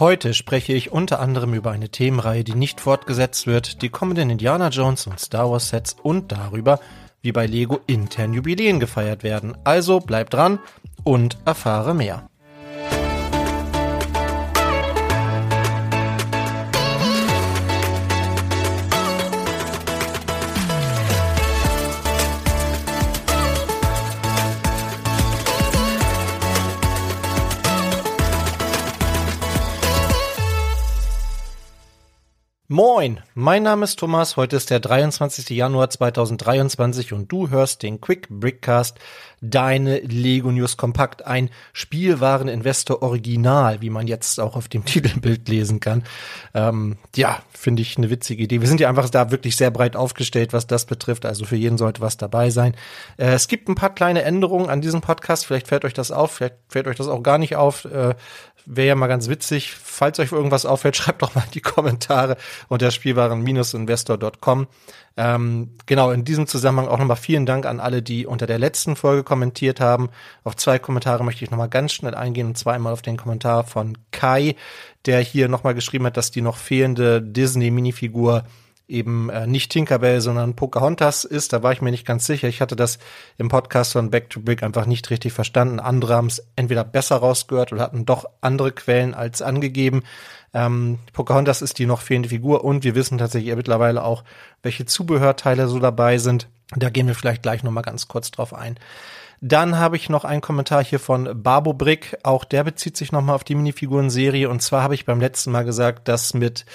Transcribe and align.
Heute 0.00 0.32
spreche 0.32 0.72
ich 0.72 0.92
unter 0.92 1.20
anderem 1.20 1.52
über 1.52 1.72
eine 1.72 1.90
Themenreihe, 1.90 2.42
die 2.42 2.54
nicht 2.54 2.80
fortgesetzt 2.80 3.46
wird, 3.46 3.82
die 3.82 3.90
kommenden 3.90 4.30
Indiana 4.30 4.70
Jones 4.70 5.06
und 5.06 5.20
Star 5.20 5.50
Wars 5.50 5.68
Sets 5.68 5.94
und 6.02 6.32
darüber, 6.32 6.80
wie 7.20 7.32
bei 7.32 7.44
Lego 7.44 7.80
intern 7.86 8.32
Jubiläen 8.32 8.80
gefeiert 8.80 9.24
werden. 9.24 9.58
Also 9.62 10.00
bleib 10.00 10.30
dran 10.30 10.58
und 11.04 11.36
erfahre 11.44 11.94
mehr. 11.94 12.30
Moin, 32.72 33.18
mein 33.34 33.64
Name 33.64 33.82
ist 33.82 33.98
Thomas, 33.98 34.36
heute 34.36 34.54
ist 34.54 34.70
der 34.70 34.78
23. 34.78 35.50
Januar 35.50 35.90
2023 35.90 37.12
und 37.12 37.26
du 37.26 37.50
hörst 37.50 37.82
den 37.82 38.00
Quick 38.00 38.28
Brickcast, 38.30 38.96
deine 39.40 40.00
Lego 40.00 40.50
News 40.50 40.76
Kompakt, 40.76 41.26
ein 41.26 41.50
Spielwareninvestor 41.72 43.02
Original, 43.02 43.80
wie 43.80 43.90
man 43.90 44.06
jetzt 44.06 44.38
auch 44.38 44.56
auf 44.56 44.68
dem 44.68 44.84
Titelbild 44.86 45.48
lesen 45.48 45.80
kann. 45.80 46.04
Ähm, 46.54 46.96
ja, 47.16 47.42
finde 47.52 47.82
ich 47.82 47.96
eine 47.96 48.10
witzige 48.10 48.42
Idee. 48.42 48.60
Wir 48.60 48.68
sind 48.68 48.80
ja 48.80 48.88
einfach 48.88 49.08
da 49.10 49.30
wirklich 49.30 49.56
sehr 49.56 49.70
breit 49.70 49.96
aufgestellt, 49.96 50.52
was 50.52 50.66
das 50.66 50.84
betrifft, 50.84 51.24
also 51.24 51.44
für 51.44 51.56
jeden 51.56 51.78
sollte 51.78 52.00
was 52.00 52.16
dabei 52.16 52.50
sein. 52.50 52.74
Äh, 53.16 53.32
es 53.32 53.48
gibt 53.48 53.68
ein 53.68 53.74
paar 53.74 53.94
kleine 53.94 54.22
Änderungen 54.22 54.68
an 54.68 54.80
diesem 54.80 55.00
Podcast, 55.00 55.46
vielleicht 55.46 55.68
fällt 55.68 55.84
euch 55.84 55.94
das 55.94 56.10
auf, 56.10 56.32
vielleicht 56.32 56.56
fällt 56.68 56.86
euch 56.86 56.96
das 56.96 57.08
auch 57.08 57.22
gar 57.22 57.38
nicht 57.38 57.56
auf. 57.56 57.86
Äh, 57.86 58.14
Wäre 58.66 58.88
ja 58.88 58.94
mal 58.94 59.06
ganz 59.06 59.28
witzig. 59.28 59.72
Falls 59.72 60.18
euch 60.18 60.32
irgendwas 60.32 60.66
auffällt, 60.66 60.96
schreibt 60.96 61.22
doch 61.22 61.34
mal 61.34 61.44
in 61.44 61.50
die 61.52 61.60
Kommentare 61.60 62.36
unter 62.68 62.90
spielwaren-investor.com. 62.90 64.66
Ähm, 65.22 65.72
genau, 65.84 66.12
in 66.12 66.24
diesem 66.24 66.46
Zusammenhang 66.46 66.88
auch 66.88 66.98
nochmal 66.98 67.18
vielen 67.18 67.44
Dank 67.44 67.66
an 67.66 67.78
alle, 67.78 68.00
die 68.00 68.24
unter 68.24 68.46
der 68.46 68.58
letzten 68.58 68.96
Folge 68.96 69.22
kommentiert 69.22 69.78
haben. 69.78 70.08
Auf 70.44 70.56
zwei 70.56 70.78
Kommentare 70.78 71.22
möchte 71.24 71.44
ich 71.44 71.50
nochmal 71.50 71.68
ganz 71.68 71.92
schnell 71.92 72.14
eingehen, 72.14 72.46
und 72.46 72.56
zwar 72.56 72.72
einmal 72.72 72.94
auf 72.94 73.02
den 73.02 73.18
Kommentar 73.18 73.64
von 73.64 73.98
Kai, 74.12 74.56
der 75.04 75.20
hier 75.20 75.48
nochmal 75.48 75.74
geschrieben 75.74 76.06
hat, 76.06 76.16
dass 76.16 76.30
die 76.30 76.40
noch 76.40 76.56
fehlende 76.56 77.20
Disney-Minifigur 77.20 78.44
eben 78.90 79.30
äh, 79.30 79.46
nicht 79.46 79.70
Tinkerbell, 79.70 80.20
sondern 80.20 80.56
Pocahontas 80.56 81.24
ist. 81.24 81.52
Da 81.52 81.62
war 81.62 81.72
ich 81.72 81.80
mir 81.80 81.90
nicht 81.90 82.06
ganz 82.06 82.26
sicher. 82.26 82.48
Ich 82.48 82.60
hatte 82.60 82.76
das 82.76 82.98
im 83.38 83.48
Podcast 83.48 83.92
von 83.92 84.10
Back 84.10 84.30
to 84.30 84.40
Brick 84.40 84.62
einfach 84.62 84.86
nicht 84.86 85.10
richtig 85.10 85.32
verstanden. 85.32 85.80
Andere 85.80 86.14
haben 86.14 86.26
es 86.26 86.44
entweder 86.56 86.84
besser 86.84 87.16
rausgehört 87.16 87.72
oder 87.72 87.82
hatten 87.82 88.06
doch 88.06 88.26
andere 88.40 88.72
Quellen 88.72 89.14
als 89.14 89.42
angegeben. 89.42 90.02
Ähm, 90.52 90.98
Pocahontas 91.12 91.62
ist 91.62 91.78
die 91.78 91.86
noch 91.86 92.00
fehlende 92.00 92.28
Figur 92.28 92.64
und 92.64 92.84
wir 92.84 92.94
wissen 92.94 93.18
tatsächlich 93.18 93.54
mittlerweile 93.54 94.02
auch, 94.04 94.24
welche 94.62 94.84
Zubehörteile 94.84 95.68
so 95.68 95.78
dabei 95.78 96.18
sind. 96.18 96.48
Da 96.76 96.90
gehen 96.90 97.06
wir 97.06 97.14
vielleicht 97.14 97.42
gleich 97.42 97.62
noch 97.62 97.72
mal 97.72 97.82
ganz 97.82 98.08
kurz 98.08 98.30
drauf 98.30 98.54
ein. 98.54 98.78
Dann 99.40 99.78
habe 99.78 99.96
ich 99.96 100.10
noch 100.10 100.24
einen 100.24 100.42
Kommentar 100.42 100.84
hier 100.84 101.00
von 101.00 101.42
Babo 101.42 101.72
Brick. 101.72 102.18
Auch 102.24 102.44
der 102.44 102.62
bezieht 102.64 102.96
sich 102.96 103.10
nochmal 103.10 103.36
auf 103.36 103.44
die 103.44 103.54
Minifiguren-Serie. 103.54 104.50
Und 104.50 104.60
zwar 104.60 104.82
habe 104.82 104.94
ich 104.94 105.06
beim 105.06 105.18
letzten 105.18 105.50
Mal 105.50 105.64
gesagt, 105.64 106.08
dass 106.08 106.34
mit 106.34 106.66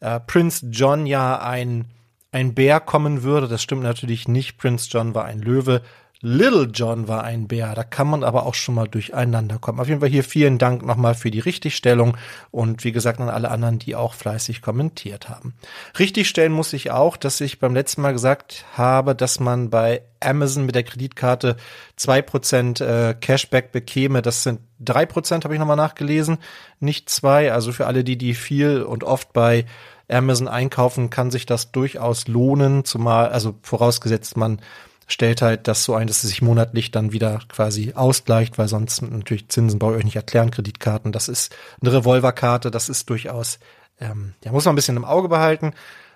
äh, 0.00 0.20
Prince 0.20 0.66
John 0.70 1.06
ja 1.06 1.40
ein, 1.40 1.86
ein 2.32 2.54
Bär 2.54 2.80
kommen 2.80 3.22
würde. 3.22 3.48
Das 3.48 3.62
stimmt 3.62 3.82
natürlich 3.82 4.28
nicht. 4.28 4.58
Prince 4.58 4.88
John 4.90 5.14
war 5.14 5.24
ein 5.24 5.40
Löwe. 5.40 5.82
Little 6.22 6.70
John 6.72 7.08
war 7.08 7.24
ein 7.24 7.46
Bär. 7.46 7.74
Da 7.74 7.84
kann 7.84 8.08
man 8.08 8.24
aber 8.24 8.46
auch 8.46 8.54
schon 8.54 8.74
mal 8.74 8.88
durcheinander 8.88 9.58
kommen. 9.58 9.80
Auf 9.80 9.88
jeden 9.88 10.00
Fall 10.00 10.08
hier 10.08 10.24
vielen 10.24 10.56
Dank 10.58 10.84
nochmal 10.84 11.14
für 11.14 11.30
die 11.30 11.40
Richtigstellung 11.40 12.16
und 12.50 12.84
wie 12.84 12.92
gesagt 12.92 13.20
an 13.20 13.28
alle 13.28 13.50
anderen, 13.50 13.78
die 13.78 13.94
auch 13.94 14.14
fleißig 14.14 14.62
kommentiert 14.62 15.28
haben. 15.28 15.54
Richtigstellen 15.98 16.52
muss 16.52 16.72
ich 16.72 16.90
auch, 16.90 17.16
dass 17.16 17.40
ich 17.40 17.58
beim 17.58 17.74
letzten 17.74 18.00
Mal 18.00 18.12
gesagt 18.12 18.64
habe, 18.76 19.14
dass 19.14 19.40
man 19.40 19.68
bei 19.68 20.02
Amazon 20.20 20.64
mit 20.64 20.74
der 20.74 20.84
Kreditkarte 20.84 21.56
zwei 21.96 22.22
Prozent 22.22 22.80
äh, 22.80 23.14
Cashback 23.20 23.70
bekäme. 23.70 24.22
Das 24.22 24.42
sind 24.42 24.60
drei 24.80 25.04
Prozent, 25.04 25.44
habe 25.44 25.54
ich 25.54 25.60
nochmal 25.60 25.76
nachgelesen, 25.76 26.38
nicht 26.80 27.10
zwei. 27.10 27.52
Also 27.52 27.72
für 27.72 27.86
alle, 27.86 28.04
die, 28.04 28.16
die 28.16 28.34
viel 28.34 28.82
und 28.82 29.04
oft 29.04 29.34
bei 29.34 29.66
Amazon 30.08 30.48
einkaufen, 30.48 31.10
kann 31.10 31.30
sich 31.30 31.46
das 31.46 31.72
durchaus 31.72 32.28
lohnen, 32.28 32.84
zumal, 32.84 33.28
also 33.28 33.56
vorausgesetzt 33.62 34.36
man 34.36 34.60
stellt 35.06 35.42
halt 35.42 35.68
das 35.68 35.84
so 35.84 35.94
ein, 35.94 36.06
dass 36.06 36.24
es 36.24 36.30
sich 36.30 36.42
monatlich 36.42 36.90
dann 36.90 37.12
wieder 37.12 37.40
quasi 37.48 37.92
ausgleicht, 37.94 38.58
weil 38.58 38.68
sonst 38.68 39.02
natürlich 39.02 39.48
Zinsen 39.48 39.78
ich 39.80 39.86
euch 39.86 40.04
nicht 40.04 40.16
erklären, 40.16 40.50
Kreditkarten, 40.50 41.12
das 41.12 41.28
ist 41.28 41.54
eine 41.80 41.92
Revolverkarte, 41.92 42.70
das 42.70 42.88
ist 42.88 43.08
durchaus, 43.08 43.58
ähm, 44.00 44.34
ja, 44.44 44.52
muss 44.52 44.64
man 44.64 44.72
ein 44.72 44.76
bisschen 44.76 44.96
im 44.96 45.04
Auge 45.04 45.28
behalten. 45.28 45.72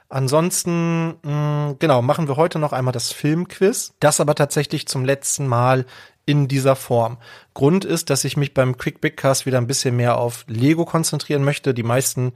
Ansonsten, 0.09 1.15
mh, 1.23 1.77
genau, 1.79 2.03
machen 2.03 2.27
wir 2.27 2.37
heute 2.37 2.59
noch 2.59 2.73
einmal 2.73 2.93
das 2.93 3.13
Filmquiz, 3.13 3.95
das 4.01 4.21
aber 4.21 4.35
tatsächlich 4.35 4.89
zum 4.89 5.05
letzten 5.05 5.47
Mal 5.47 5.87
in 6.27 6.49
dieser 6.49 6.75
Form. 6.75 7.19
Grund 7.55 7.85
ist, 7.85 8.11
dass 8.11 8.25
ich 8.25 8.37
mich 8.37 8.53
beim 8.53 8.77
Quick 8.77 9.01
Big 9.01 9.17
Cast 9.17 9.47
wieder 9.47 9.59
ein 9.59 9.69
bisschen 9.69 9.97
mehr 9.97 10.19
auf 10.19 10.45
Lego 10.49 10.85
konzentrieren 10.85 11.45
möchte. 11.45 11.75
Die 11.75 11.85
meisten 11.85 12.33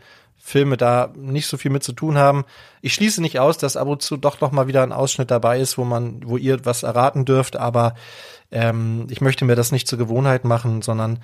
Filme 0.47 0.77
da 0.77 1.10
nicht 1.16 1.47
so 1.47 1.56
viel 1.56 1.71
mit 1.71 1.82
zu 1.82 1.94
tun 1.94 2.19
haben. 2.19 2.44
Ich 2.82 2.93
schließe 2.93 3.22
nicht 3.22 3.41
aus, 3.41 3.56
dass 3.56 3.78
ab 3.78 3.88
und 3.88 4.03
zu 4.03 4.19
doch 4.19 4.43
noch 4.43 4.53
mal 4.53 4.66
wieder 4.66 4.82
ein 4.82 4.93
Ausschnitt 4.93 5.31
dabei 5.31 5.59
ist, 5.59 5.78
wo 5.78 5.84
man, 5.84 6.21
wo 6.22 6.37
ihr 6.37 6.66
was 6.66 6.82
erraten 6.82 7.25
dürft, 7.25 7.56
aber 7.56 7.94
ähm, 8.53 9.06
ich 9.09 9.22
möchte 9.22 9.47
mir 9.47 9.56
das 9.56 9.72
nicht 9.72 9.88
zur 9.88 9.99
Gewohnheit 9.99 10.44
machen, 10.44 10.82
sondern 10.82 11.21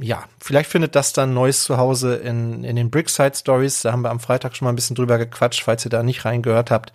ja, 0.00 0.24
vielleicht 0.40 0.70
findet 0.70 0.96
das 0.96 1.12
dann 1.12 1.34
neues 1.34 1.64
Zuhause 1.64 2.16
in, 2.16 2.64
in 2.64 2.76
den 2.76 2.90
Brickside 2.90 3.36
Stories. 3.36 3.82
Da 3.82 3.92
haben 3.92 4.00
wir 4.00 4.10
am 4.10 4.20
Freitag 4.20 4.56
schon 4.56 4.64
mal 4.64 4.72
ein 4.72 4.76
bisschen 4.76 4.96
drüber 4.96 5.18
gequatscht, 5.18 5.62
falls 5.62 5.84
ihr 5.84 5.90
da 5.90 6.02
nicht 6.02 6.24
reingehört 6.24 6.70
habt. 6.70 6.94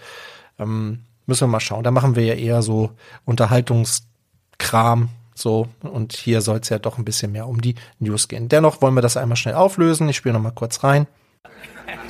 Ähm, 0.58 1.02
müssen 1.28 1.42
wir 1.42 1.52
mal 1.52 1.60
schauen. 1.60 1.84
Da 1.84 1.92
machen 1.92 2.16
wir 2.16 2.26
ja 2.26 2.34
eher 2.34 2.64
so 2.64 2.90
Unterhaltungskram, 3.26 5.10
so, 5.36 5.68
und 5.82 6.14
hier 6.14 6.42
soll 6.42 6.58
es 6.58 6.70
ja 6.70 6.80
doch 6.80 6.98
ein 6.98 7.06
bisschen 7.06 7.32
mehr 7.32 7.48
um 7.48 7.62
die 7.62 7.76
News 8.00 8.28
gehen. 8.28 8.50
Dennoch 8.50 8.82
wollen 8.82 8.96
wir 8.96 9.02
das 9.02 9.16
einmal 9.16 9.38
schnell 9.38 9.56
auflösen. 9.56 10.10
Ich 10.10 10.18
spiele 10.18 10.34
noch 10.34 10.42
mal 10.42 10.50
kurz 10.50 10.84
rein. 10.84 11.06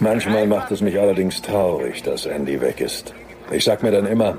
Manchmal 0.01 0.47
macht 0.47 0.71
es 0.71 0.81
mich 0.81 0.99
allerdings 0.99 1.43
traurig, 1.43 2.01
dass 2.01 2.25
Andy 2.25 2.59
weg 2.59 2.81
ist. 2.81 3.13
Ich 3.51 3.63
sag 3.63 3.83
mir 3.83 3.91
dann 3.91 4.07
immer, 4.07 4.37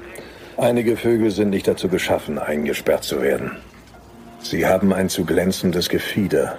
einige 0.57 0.97
Vögel 0.97 1.31
sind 1.31 1.51
nicht 1.51 1.69
dazu 1.69 1.89
geschaffen, 1.89 2.37
eingesperrt 2.39 3.05
zu 3.05 3.23
werden. 3.23 3.53
Sie 4.41 4.67
haben 4.67 4.93
ein 4.93 5.09
zu 5.09 5.25
glänzendes 5.25 5.89
Gefieder. 5.89 6.59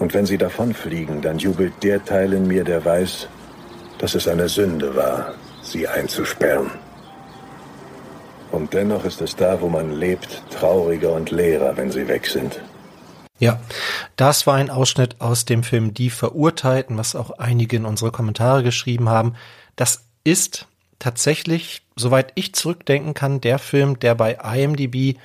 Und 0.00 0.12
wenn 0.12 0.26
sie 0.26 0.38
davonfliegen, 0.38 1.22
dann 1.22 1.38
jubelt 1.38 1.72
der 1.82 2.04
Teil 2.04 2.32
in 2.32 2.48
mir, 2.48 2.64
der 2.64 2.84
weiß, 2.84 3.28
dass 3.98 4.16
es 4.16 4.26
eine 4.26 4.48
Sünde 4.48 4.96
war, 4.96 5.34
sie 5.62 5.86
einzusperren. 5.86 6.72
Und 8.50 8.74
dennoch 8.74 9.04
ist 9.04 9.20
es 9.20 9.36
da, 9.36 9.60
wo 9.60 9.68
man 9.68 9.92
lebt, 9.92 10.42
trauriger 10.50 11.12
und 11.12 11.30
leerer, 11.30 11.76
wenn 11.76 11.92
sie 11.92 12.08
weg 12.08 12.26
sind. 12.26 12.60
Ja, 13.42 13.60
das 14.14 14.46
war 14.46 14.54
ein 14.54 14.70
Ausschnitt 14.70 15.20
aus 15.20 15.44
dem 15.44 15.64
Film 15.64 15.94
Die 15.94 16.10
Verurteilten, 16.10 16.96
was 16.96 17.16
auch 17.16 17.32
einige 17.40 17.74
in 17.76 17.86
unsere 17.86 18.12
Kommentare 18.12 18.62
geschrieben 18.62 19.08
haben. 19.08 19.34
Das 19.74 20.04
ist 20.22 20.68
tatsächlich, 21.00 21.82
soweit 21.96 22.30
ich 22.36 22.54
zurückdenken 22.54 23.14
kann, 23.14 23.40
der 23.40 23.58
Film, 23.58 23.98
der 23.98 24.14
bei 24.14 24.34
IMDb 24.34 25.18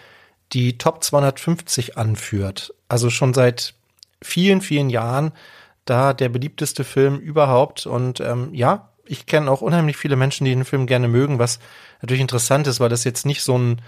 die 0.51 0.79
Top 0.79 1.03
250 1.03 2.00
anführt. 2.00 2.73
Also 2.89 3.11
schon 3.11 3.35
seit 3.35 3.75
vielen, 4.23 4.61
vielen 4.61 4.89
Jahren 4.89 5.31
da 5.85 6.13
der 6.13 6.29
beliebteste 6.29 6.84
Film 6.84 7.19
überhaupt. 7.19 7.85
Und 7.85 8.19
ähm, 8.19 8.49
ja, 8.51 8.89
ich 9.05 9.28
kenne 9.28 9.51
auch 9.51 9.61
unheimlich 9.61 9.95
viele 9.95 10.16
Menschen, 10.16 10.45
die 10.45 10.55
den 10.55 10.66
Film 10.66 10.88
gerne 10.88 11.07
mögen, 11.07 11.38
was 11.38 11.59
natürlich 12.01 12.22
interessant 12.22 12.66
ist, 12.66 12.79
weil 12.79 12.89
das 12.89 13.03
jetzt 13.03 13.28
nicht 13.28 13.44
so 13.44 13.59
ein 13.59 13.79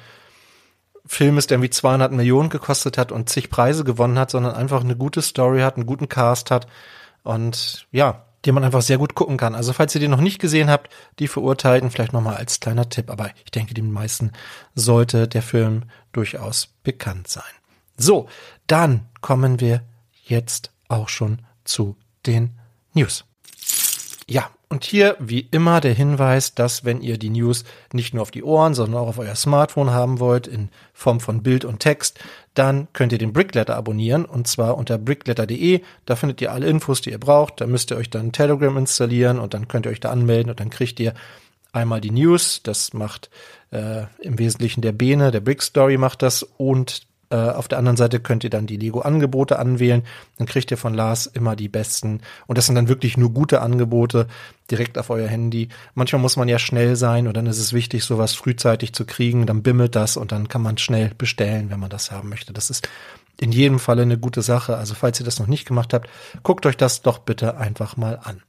Film 1.11 1.39
ist, 1.39 1.49
der 1.49 1.55
irgendwie 1.55 1.71
200 1.71 2.11
Millionen 2.11 2.49
gekostet 2.49 2.99
hat 2.99 3.11
und 3.11 3.29
zig 3.29 3.49
Preise 3.49 3.83
gewonnen 3.83 4.19
hat, 4.19 4.29
sondern 4.29 4.53
einfach 4.53 4.81
eine 4.81 4.95
gute 4.95 5.23
Story 5.23 5.61
hat, 5.61 5.75
einen 5.75 5.87
guten 5.87 6.07
Cast 6.07 6.51
hat 6.51 6.67
und 7.23 7.87
ja, 7.91 8.25
den 8.45 8.53
man 8.53 8.63
einfach 8.63 8.83
sehr 8.83 8.99
gut 8.99 9.15
gucken 9.15 9.35
kann. 9.35 9.55
Also 9.55 9.73
falls 9.73 9.95
ihr 9.95 10.01
den 10.01 10.11
noch 10.11 10.21
nicht 10.21 10.39
gesehen 10.39 10.69
habt, 10.69 10.93
die 11.17 11.27
Verurteilten 11.27 11.89
vielleicht 11.89 12.13
nochmal 12.13 12.35
als 12.35 12.59
kleiner 12.59 12.89
Tipp, 12.89 13.09
aber 13.09 13.31
ich 13.43 13.49
denke, 13.49 13.73
den 13.73 13.91
meisten 13.91 14.33
sollte 14.75 15.27
der 15.27 15.41
Film 15.41 15.85
durchaus 16.11 16.69
bekannt 16.83 17.27
sein. 17.27 17.43
So, 17.97 18.29
dann 18.67 19.07
kommen 19.19 19.59
wir 19.59 19.81
jetzt 20.23 20.71
auch 20.89 21.09
schon 21.09 21.41
zu 21.63 21.97
den 22.27 22.51
News. 22.93 23.25
Ja, 24.27 24.51
und 24.69 24.83
hier 24.83 25.15
wie 25.19 25.47
immer 25.49 25.81
der 25.81 25.93
Hinweis, 25.95 26.53
dass 26.53 26.85
wenn 26.85 27.01
ihr 27.01 27.17
die 27.17 27.31
News 27.31 27.63
nicht 27.91 28.13
nur 28.13 28.21
auf 28.21 28.29
die 28.29 28.43
Ohren, 28.43 28.75
sondern 28.75 29.01
auch 29.01 29.07
auf 29.07 29.17
euer 29.17 29.33
Smartphone 29.33 29.89
haben 29.89 30.19
wollt, 30.19 30.45
in 30.45 30.69
Form 30.93 31.19
von 31.19 31.41
Bild 31.41 31.65
und 31.65 31.79
Text, 31.79 32.19
dann 32.53 32.87
könnt 32.93 33.11
ihr 33.11 33.17
den 33.17 33.33
Brickletter 33.33 33.75
abonnieren 33.75 34.25
und 34.25 34.47
zwar 34.47 34.77
unter 34.77 34.99
brickletter.de. 34.99 35.81
Da 36.05 36.15
findet 36.15 36.39
ihr 36.41 36.51
alle 36.51 36.67
Infos, 36.67 37.01
die 37.01 37.09
ihr 37.09 37.19
braucht. 37.19 37.61
Da 37.61 37.67
müsst 37.67 37.89
ihr 37.89 37.97
euch 37.97 38.11
dann 38.11 38.31
Telegram 38.31 38.77
installieren 38.77 39.39
und 39.39 39.55
dann 39.55 39.67
könnt 39.67 39.87
ihr 39.87 39.91
euch 39.91 40.01
da 40.01 40.11
anmelden 40.11 40.51
und 40.51 40.59
dann 40.59 40.69
kriegt 40.69 40.99
ihr 40.99 41.15
einmal 41.71 41.99
die 41.99 42.11
News. 42.11 42.61
Das 42.61 42.93
macht 42.93 43.31
äh, 43.71 44.03
im 44.21 44.37
Wesentlichen 44.37 44.81
der 44.81 44.91
Bene, 44.91 45.31
der 45.31 45.41
Brick 45.41 45.63
Story 45.63 45.97
macht 45.97 46.21
das 46.21 46.43
und 46.43 47.08
Äh, 47.31 47.35
auf 47.35 47.67
der 47.67 47.77
anderen 47.77 47.97
Seite 47.97 48.19
könnt 48.19 48.43
ihr 48.43 48.49
dann 48.49 48.65
die 48.65 48.77
Lego-Angebote 48.77 49.59
anwählen. 49.59 50.03
Dann 50.37 50.47
kriegt 50.47 50.71
ihr 50.71 50.77
von 50.77 50.93
Lars 50.93 51.27
immer 51.27 51.55
die 51.55 51.69
besten. 51.69 52.21
Und 52.47 52.57
das 52.57 52.65
sind 52.65 52.75
dann 52.75 52.87
wirklich 52.87 53.17
nur 53.17 53.31
gute 53.31 53.61
Angebote 53.61 54.27
direkt 54.71 54.97
auf 54.97 55.09
euer 55.09 55.27
Handy. 55.27 55.69
Manchmal 55.93 56.21
muss 56.21 56.37
man 56.37 56.47
ja 56.47 56.59
schnell 56.59 56.95
sein 56.95 57.27
und 57.27 57.37
dann 57.37 57.45
ist 57.45 57.59
es 57.59 57.73
wichtig, 57.73 58.03
sowas 58.03 58.33
frühzeitig 58.33 58.93
zu 58.93 59.05
kriegen. 59.05 59.45
Dann 59.45 59.63
bimmelt 59.63 59.95
das 59.95 60.17
und 60.17 60.31
dann 60.31 60.47
kann 60.47 60.61
man 60.61 60.77
schnell 60.77 61.11
bestellen, 61.17 61.69
wenn 61.69 61.79
man 61.79 61.89
das 61.89 62.11
haben 62.11 62.29
möchte. 62.29 62.53
Das 62.53 62.69
ist 62.69 62.87
in 63.39 63.51
jedem 63.51 63.79
Falle 63.79 64.01
eine 64.01 64.17
gute 64.17 64.41
Sache. 64.41 64.77
Also 64.77 64.95
falls 64.95 65.19
ihr 65.19 65.25
das 65.25 65.39
noch 65.39 65.47
nicht 65.47 65.67
gemacht 65.67 65.93
habt, 65.93 66.09
guckt 66.43 66.65
euch 66.65 66.77
das 66.77 67.01
doch 67.01 67.19
bitte 67.19 67.57
einfach 67.57 67.95
mal 67.95 68.19
an. 68.23 68.41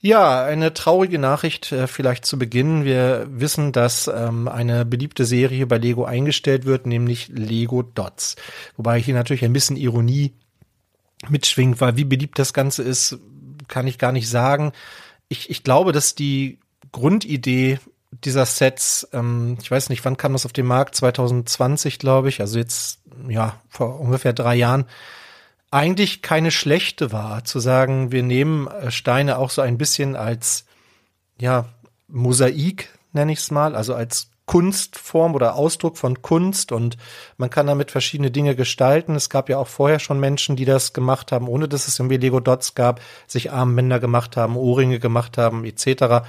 Ja, 0.00 0.44
eine 0.44 0.74
traurige 0.74 1.18
Nachricht 1.18 1.72
äh, 1.72 1.86
vielleicht 1.86 2.26
zu 2.26 2.38
Beginn. 2.38 2.84
Wir 2.84 3.26
wissen, 3.30 3.72
dass 3.72 4.08
ähm, 4.08 4.46
eine 4.46 4.84
beliebte 4.84 5.24
Serie 5.24 5.66
bei 5.66 5.78
Lego 5.78 6.04
eingestellt 6.04 6.66
wird, 6.66 6.86
nämlich 6.86 7.28
Lego 7.28 7.82
Dots. 7.82 8.36
Wobei 8.76 9.00
hier 9.00 9.14
natürlich 9.14 9.44
ein 9.44 9.54
bisschen 9.54 9.76
Ironie 9.76 10.32
mitschwingt, 11.28 11.80
weil 11.80 11.96
wie 11.96 12.04
beliebt 12.04 12.38
das 12.38 12.52
Ganze 12.52 12.82
ist, 12.82 13.18
kann 13.68 13.86
ich 13.86 13.98
gar 13.98 14.12
nicht 14.12 14.28
sagen. 14.28 14.72
Ich, 15.28 15.50
ich 15.50 15.64
glaube, 15.64 15.92
dass 15.92 16.14
die 16.14 16.58
Grundidee 16.92 17.78
dieser 18.24 18.46
Sets, 18.46 19.08
ähm, 19.12 19.56
ich 19.60 19.70
weiß 19.70 19.88
nicht, 19.88 20.04
wann 20.04 20.16
kam 20.16 20.32
das 20.32 20.46
auf 20.46 20.52
den 20.52 20.66
Markt? 20.66 20.94
2020, 20.94 21.98
glaube 21.98 22.28
ich, 22.28 22.40
also 22.40 22.58
jetzt, 22.58 23.00
ja, 23.28 23.60
vor 23.68 23.98
ungefähr 24.00 24.32
drei 24.32 24.56
Jahren, 24.56 24.84
eigentlich 25.70 26.22
keine 26.22 26.50
schlechte 26.50 27.12
war, 27.12 27.44
zu 27.44 27.58
sagen, 27.58 28.12
wir 28.12 28.22
nehmen 28.22 28.66
äh, 28.68 28.90
Steine 28.90 29.38
auch 29.38 29.50
so 29.50 29.62
ein 29.62 29.78
bisschen 29.78 30.16
als, 30.16 30.64
ja, 31.40 31.66
Mosaik, 32.08 32.88
nenne 33.12 33.32
ich 33.32 33.40
es 33.40 33.50
mal, 33.50 33.74
also 33.74 33.94
als 33.94 34.30
Kunstform 34.46 35.34
oder 35.34 35.56
Ausdruck 35.56 35.98
von 35.98 36.22
Kunst 36.22 36.70
und 36.70 36.96
man 37.36 37.50
kann 37.50 37.66
damit 37.66 37.90
verschiedene 37.90 38.30
Dinge 38.30 38.54
gestalten. 38.54 39.16
Es 39.16 39.28
gab 39.28 39.48
ja 39.48 39.58
auch 39.58 39.66
vorher 39.66 39.98
schon 39.98 40.20
Menschen, 40.20 40.54
die 40.54 40.64
das 40.64 40.92
gemacht 40.92 41.32
haben, 41.32 41.48
ohne 41.48 41.66
dass 41.66 41.88
es 41.88 41.98
irgendwie 41.98 42.16
Lego 42.16 42.38
Dots 42.38 42.76
gab, 42.76 43.00
sich 43.26 43.50
Armbänder 43.50 43.98
gemacht 43.98 44.36
haben, 44.36 44.56
Ohrringe 44.56 45.00
gemacht 45.00 45.36
haben, 45.36 45.64
etc. 45.64 46.26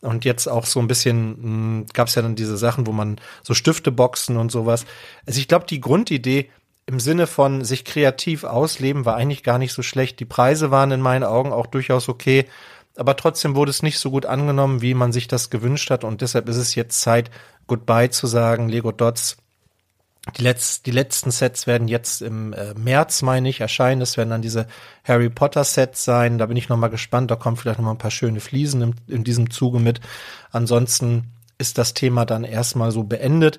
Und 0.00 0.24
jetzt 0.24 0.46
auch 0.46 0.64
so 0.64 0.80
ein 0.80 0.88
bisschen 0.88 1.84
gab 1.92 2.08
es 2.08 2.14
ja 2.14 2.22
dann 2.22 2.36
diese 2.36 2.56
Sachen, 2.56 2.86
wo 2.86 2.92
man 2.92 3.20
so 3.42 3.52
Stifte 3.52 3.92
boxen 3.92 4.38
und 4.38 4.50
sowas. 4.50 4.86
Also 5.26 5.38
ich 5.38 5.46
glaube, 5.46 5.66
die 5.66 5.80
Grundidee 5.80 6.48
im 6.88 7.00
Sinne 7.00 7.26
von 7.26 7.64
sich 7.64 7.84
kreativ 7.84 8.44
ausleben 8.44 9.04
war 9.04 9.14
eigentlich 9.14 9.42
gar 9.42 9.58
nicht 9.58 9.74
so 9.74 9.82
schlecht. 9.82 10.20
Die 10.20 10.24
Preise 10.24 10.70
waren 10.70 10.90
in 10.90 11.02
meinen 11.02 11.22
Augen 11.22 11.52
auch 11.52 11.66
durchaus 11.66 12.08
okay, 12.08 12.46
aber 12.96 13.14
trotzdem 13.14 13.54
wurde 13.54 13.70
es 13.70 13.82
nicht 13.82 13.98
so 13.98 14.10
gut 14.10 14.24
angenommen, 14.24 14.80
wie 14.80 14.94
man 14.94 15.12
sich 15.12 15.28
das 15.28 15.50
gewünscht 15.50 15.90
hat 15.90 16.02
und 16.02 16.22
deshalb 16.22 16.48
ist 16.48 16.56
es 16.56 16.74
jetzt 16.74 17.00
Zeit, 17.02 17.30
Goodbye 17.66 18.08
zu 18.08 18.26
sagen. 18.26 18.70
Lego 18.70 18.90
Dots. 18.90 19.36
Die, 20.38 20.42
Letz-, 20.42 20.82
die 20.82 20.90
letzten 20.90 21.30
Sets 21.30 21.66
werden 21.66 21.88
jetzt 21.88 22.22
im 22.22 22.54
äh, 22.54 22.72
März, 22.72 23.20
meine 23.20 23.50
ich, 23.50 23.60
erscheinen. 23.60 24.00
Das 24.00 24.16
werden 24.16 24.30
dann 24.30 24.42
diese 24.42 24.66
Harry 25.04 25.28
Potter 25.28 25.64
Sets 25.64 26.04
sein. 26.04 26.38
Da 26.38 26.46
bin 26.46 26.56
ich 26.56 26.70
noch 26.70 26.78
mal 26.78 26.88
gespannt. 26.88 27.30
Da 27.30 27.36
kommen 27.36 27.56
vielleicht 27.58 27.78
noch 27.78 27.84
mal 27.84 27.92
ein 27.92 27.98
paar 27.98 28.10
schöne 28.10 28.40
Fliesen 28.40 28.80
in, 28.80 28.94
in 29.06 29.24
diesem 29.24 29.50
Zuge 29.50 29.78
mit. 29.78 30.00
Ansonsten 30.50 31.32
ist 31.58 31.78
das 31.78 31.94
Thema 31.94 32.24
dann 32.24 32.44
erstmal 32.44 32.90
so 32.92 33.02
beendet. 33.02 33.58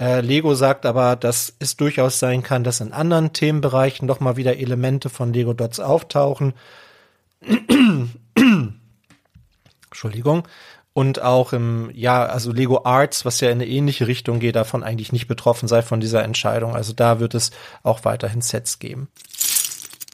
Äh, 0.00 0.20
Lego 0.22 0.54
sagt 0.54 0.86
aber, 0.86 1.16
dass 1.16 1.52
es 1.58 1.76
durchaus 1.76 2.18
sein 2.18 2.42
kann, 2.42 2.64
dass 2.64 2.80
in 2.80 2.92
anderen 2.92 3.32
Themenbereichen 3.32 4.08
doch 4.08 4.20
mal 4.20 4.36
wieder 4.36 4.56
Elemente 4.56 5.10
von 5.10 5.32
Lego 5.32 5.52
Dots 5.52 5.78
auftauchen. 5.78 6.54
Entschuldigung. 9.90 10.48
Und 10.92 11.22
auch 11.22 11.52
im, 11.52 11.90
ja, 11.94 12.24
also 12.24 12.52
Lego 12.52 12.84
Arts, 12.84 13.24
was 13.24 13.40
ja 13.40 13.48
in 13.48 13.58
eine 13.60 13.66
ähnliche 13.66 14.06
Richtung 14.06 14.40
geht, 14.40 14.56
davon 14.56 14.82
eigentlich 14.82 15.12
nicht 15.12 15.28
betroffen 15.28 15.68
sei 15.68 15.82
von 15.82 16.00
dieser 16.00 16.24
Entscheidung. 16.24 16.74
Also 16.74 16.92
da 16.92 17.20
wird 17.20 17.34
es 17.34 17.52
auch 17.82 18.04
weiterhin 18.04 18.40
Sets 18.40 18.78
geben. 18.78 19.08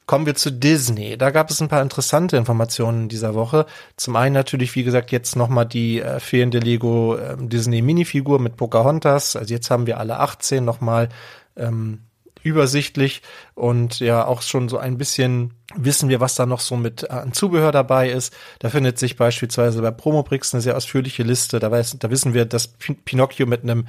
Kommen 0.07 0.25
wir 0.25 0.37
zu 0.37 0.53
Disney. 0.53 1.19
Da 1.19 1.31
gab 1.31 1.51
es 1.51 1.61
ein 1.61 1.69
paar 1.69 1.83
interessante 1.83 2.37
Informationen 2.37 3.03
in 3.03 3.09
dieser 3.09 3.35
Woche. 3.35 3.67
Zum 3.97 4.15
einen 4.15 4.35
natürlich, 4.35 4.77
wie 4.77 4.85
gesagt, 4.85 5.11
jetzt 5.11 5.35
nochmal 5.35 5.67
die 5.67 6.01
äh, 6.01 6.21
fehlende 6.21 6.61
Lego 6.61 7.17
äh, 7.17 7.37
Disney 7.39 7.83
Minifigur 7.83 8.39
mit 8.39 8.57
Pocahontas. 8.57 9.35
Also 9.35 9.53
jetzt 9.53 9.69
haben 9.69 9.89
wir 9.89 9.99
alle 9.99 10.21
18 10.21 10.65
nochmal 10.65 11.09
ähm, 11.57 12.03
übersichtlich 12.45 13.23
und 13.57 13.99
ja 13.99 14.25
auch 14.25 14.43
schon 14.43 14.69
so 14.69 14.79
ein 14.79 14.97
bisschen 14.97 15.55
wissen 15.75 16.09
wir, 16.09 16.21
was 16.21 16.37
da 16.37 16.47
noch 16.47 16.61
so 16.61 16.77
mit 16.77 17.03
äh, 17.03 17.09
an 17.09 17.33
Zubehör 17.33 17.73
dabei 17.73 18.09
ist. 18.09 18.33
Da 18.61 18.71
findet 18.71 19.01
sich 19.01 19.17
beispielsweise 19.17 19.83
bei 19.83 19.91
Promobrix 19.91 20.55
eine 20.55 20.61
sehr 20.61 20.77
ausführliche 20.77 21.25
Liste. 21.25 21.59
Da, 21.59 21.73
weiß, 21.73 21.97
da 21.99 22.11
wissen 22.11 22.33
wir, 22.33 22.45
dass 22.45 22.69
Pinocchio 22.69 23.47
mit 23.47 23.65
einem 23.65 23.87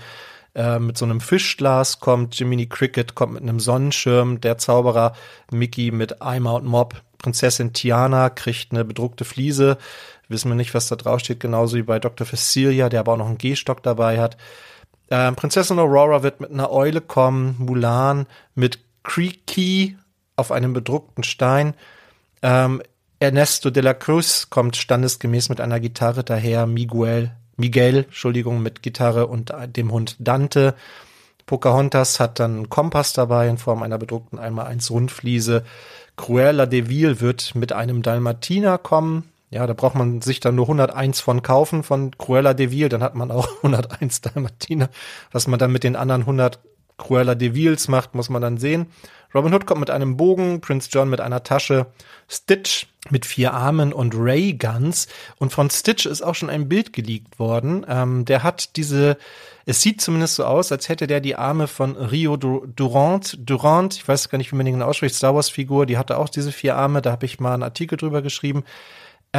äh, 0.57 0.79
mit 0.79 0.97
so 0.97 1.05
einem 1.05 1.21
Fischglas 1.21 1.99
kommt, 1.99 2.37
Jiminy 2.37 2.65
Cricket 2.65 3.13
kommt 3.13 3.33
mit 3.33 3.43
einem 3.43 3.59
Sonnenschirm, 3.59 4.41
der 4.41 4.57
Zauberer 4.57 5.13
Mickey 5.51 5.91
mit 5.91 6.21
Eimer 6.21 6.55
und 6.55 6.65
Mob, 6.65 7.01
Prinzessin 7.19 7.73
Tiana 7.73 8.31
kriegt 8.31 8.71
eine 8.71 8.83
bedruckte 8.83 9.23
Fliese, 9.23 9.77
wissen 10.27 10.49
wir 10.49 10.55
nicht, 10.55 10.73
was 10.73 10.87
da 10.87 10.95
drauf 10.95 11.19
steht, 11.19 11.39
genauso 11.39 11.77
wie 11.77 11.83
bei 11.83 11.99
Dr. 11.99 12.25
Facilia, 12.25 12.89
der 12.89 13.01
aber 13.01 13.13
auch 13.13 13.17
noch 13.17 13.27
einen 13.27 13.37
Gehstock 13.37 13.83
dabei 13.83 14.19
hat. 14.19 14.35
Ähm, 15.11 15.35
Prinzessin 15.35 15.77
Aurora 15.77 16.23
wird 16.23 16.41
mit 16.41 16.51
einer 16.51 16.71
Eule 16.71 17.01
kommen, 17.01 17.55
Mulan 17.59 18.25
mit 18.55 18.79
Creaky 19.03 19.95
auf 20.35 20.51
einem 20.51 20.73
bedruckten 20.73 21.23
Stein. 21.23 21.75
Ähm, 22.41 22.81
Ernesto 23.19 23.69
de 23.69 23.83
la 23.83 23.93
Cruz 23.93 24.49
kommt 24.49 24.75
standesgemäß 24.75 25.49
mit 25.49 25.61
einer 25.61 25.79
Gitarre 25.79 26.23
daher, 26.23 26.65
Miguel 26.65 27.31
Miguel, 27.57 28.05
Entschuldigung, 28.05 28.61
mit 28.61 28.81
Gitarre 28.81 29.27
und 29.27 29.53
dem 29.75 29.91
Hund 29.91 30.15
Dante. 30.19 30.75
Pocahontas 31.45 32.19
hat 32.19 32.39
dann 32.39 32.55
einen 32.55 32.69
Kompass 32.69 33.13
dabei 33.13 33.47
in 33.47 33.57
Form 33.57 33.81
einer 33.81 33.97
bedruckten 33.97 34.37
einmal 34.37 34.67
eins 34.67 34.91
Rundfliese. 34.91 35.63
Cruella 36.15 36.65
de 36.65 36.89
Vil 36.89 37.21
wird 37.21 37.55
mit 37.55 37.73
einem 37.73 38.01
Dalmatiner 38.01 38.77
kommen. 38.77 39.31
Ja, 39.49 39.65
da 39.65 39.73
braucht 39.73 39.95
man 39.95 40.21
sich 40.21 40.41
dann 40.41 40.55
nur 40.55 40.65
101 40.65 41.21
von 41.21 41.41
kaufen 41.41 41.83
von 41.83 42.11
Cruella 42.17 42.53
de 42.53 42.69
Vil, 42.71 42.89
dann 42.89 43.01
hat 43.01 43.15
man 43.15 43.31
auch 43.31 43.47
101 43.63 44.21
Dalmatiner. 44.21 44.89
Was 45.31 45.47
man 45.47 45.57
dann 45.57 45.71
mit 45.71 45.83
den 45.83 45.95
anderen 45.95 46.21
100 46.21 46.59
Cruella 46.97 47.35
de 47.35 47.53
Vils 47.53 47.87
macht, 47.87 48.15
muss 48.15 48.29
man 48.29 48.41
dann 48.41 48.57
sehen. 48.57 48.87
Robin 49.37 49.53
Hood 49.53 49.67
kommt 49.67 49.79
mit 49.79 49.89
einem 49.91 50.17
Bogen, 50.17 50.61
Prince 50.61 50.89
John 50.91 51.09
mit 51.09 51.21
einer 51.21 51.43
Tasche, 51.43 51.85
Stitch 52.27 52.87
mit 53.09 53.25
vier 53.25 53.53
Armen 53.53 53.93
und 53.93 54.15
Ray 54.17 54.53
Guns. 54.53 55.07
Und 55.37 55.53
von 55.53 55.69
Stitch 55.69 56.05
ist 56.05 56.21
auch 56.21 56.35
schon 56.35 56.49
ein 56.49 56.67
Bild 56.67 56.91
geleakt 56.91 57.39
worden. 57.39 57.85
Ähm, 57.87 58.25
der 58.25 58.43
hat 58.43 58.75
diese, 58.75 59.15
es 59.65 59.81
sieht 59.81 60.01
zumindest 60.01 60.35
so 60.35 60.43
aus, 60.43 60.71
als 60.71 60.89
hätte 60.89 61.07
der 61.07 61.21
die 61.21 61.35
Arme 61.35 61.67
von 61.67 61.95
Rio 61.95 62.35
Durant, 62.35 63.37
Durant, 63.39 63.95
ich 63.95 64.07
weiß 64.07 64.29
gar 64.29 64.37
nicht, 64.39 64.51
wie 64.51 64.55
man 64.55 64.65
den 64.65 64.81
ausspricht, 64.81 65.15
Star 65.15 65.35
Wars 65.35 65.49
Figur, 65.49 65.85
die 65.85 65.97
hatte 65.97 66.17
auch 66.17 66.29
diese 66.29 66.51
vier 66.51 66.75
Arme, 66.75 67.01
da 67.01 67.11
habe 67.11 67.25
ich 67.25 67.39
mal 67.39 67.53
einen 67.53 67.63
Artikel 67.63 67.97
drüber 67.97 68.21
geschrieben. 68.21 68.63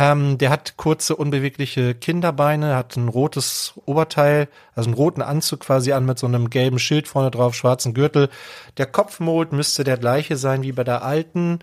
Ähm, 0.01 0.39
der 0.39 0.51
hat 0.51 0.77
kurze, 0.77 1.17
unbewegliche 1.17 1.93
Kinderbeine, 1.93 2.77
hat 2.77 2.97
ein 2.97 3.09
rotes 3.09 3.73
Oberteil, 3.85 4.47
also 4.77 4.87
einen 4.87 4.95
roten 4.95 5.23
Anzug 5.23 5.59
quasi 5.59 5.91
an 5.91 6.07
mit 6.07 6.21
so 6.21 6.29
einem 6.29 6.51
gelben 6.51 6.79
Schild 6.79 7.09
vorne 7.09 7.33
drauf, 7.33 7.57
schwarzen 7.57 7.95
Gürtel. 7.95 8.29
Der 8.77 8.87
Kopfmold 8.87 9.53
müsste 9.53 9.83
der 9.83 9.97
gleiche 9.97 10.37
sein 10.37 10.63
wie 10.63 10.71
bei 10.71 10.85
der 10.85 11.03
alten 11.03 11.59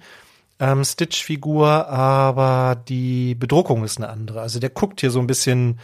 ähm, 0.60 0.84
Stitch-Figur, 0.84 1.88
aber 1.88 2.76
die 2.76 3.36
Bedruckung 3.36 3.86
ist 3.86 4.00
eine 4.00 4.10
andere. 4.10 4.42
Also 4.42 4.60
der 4.60 4.70
guckt 4.70 5.00
hier 5.00 5.12
so 5.12 5.20
ein 5.20 5.28
bisschen 5.28 5.80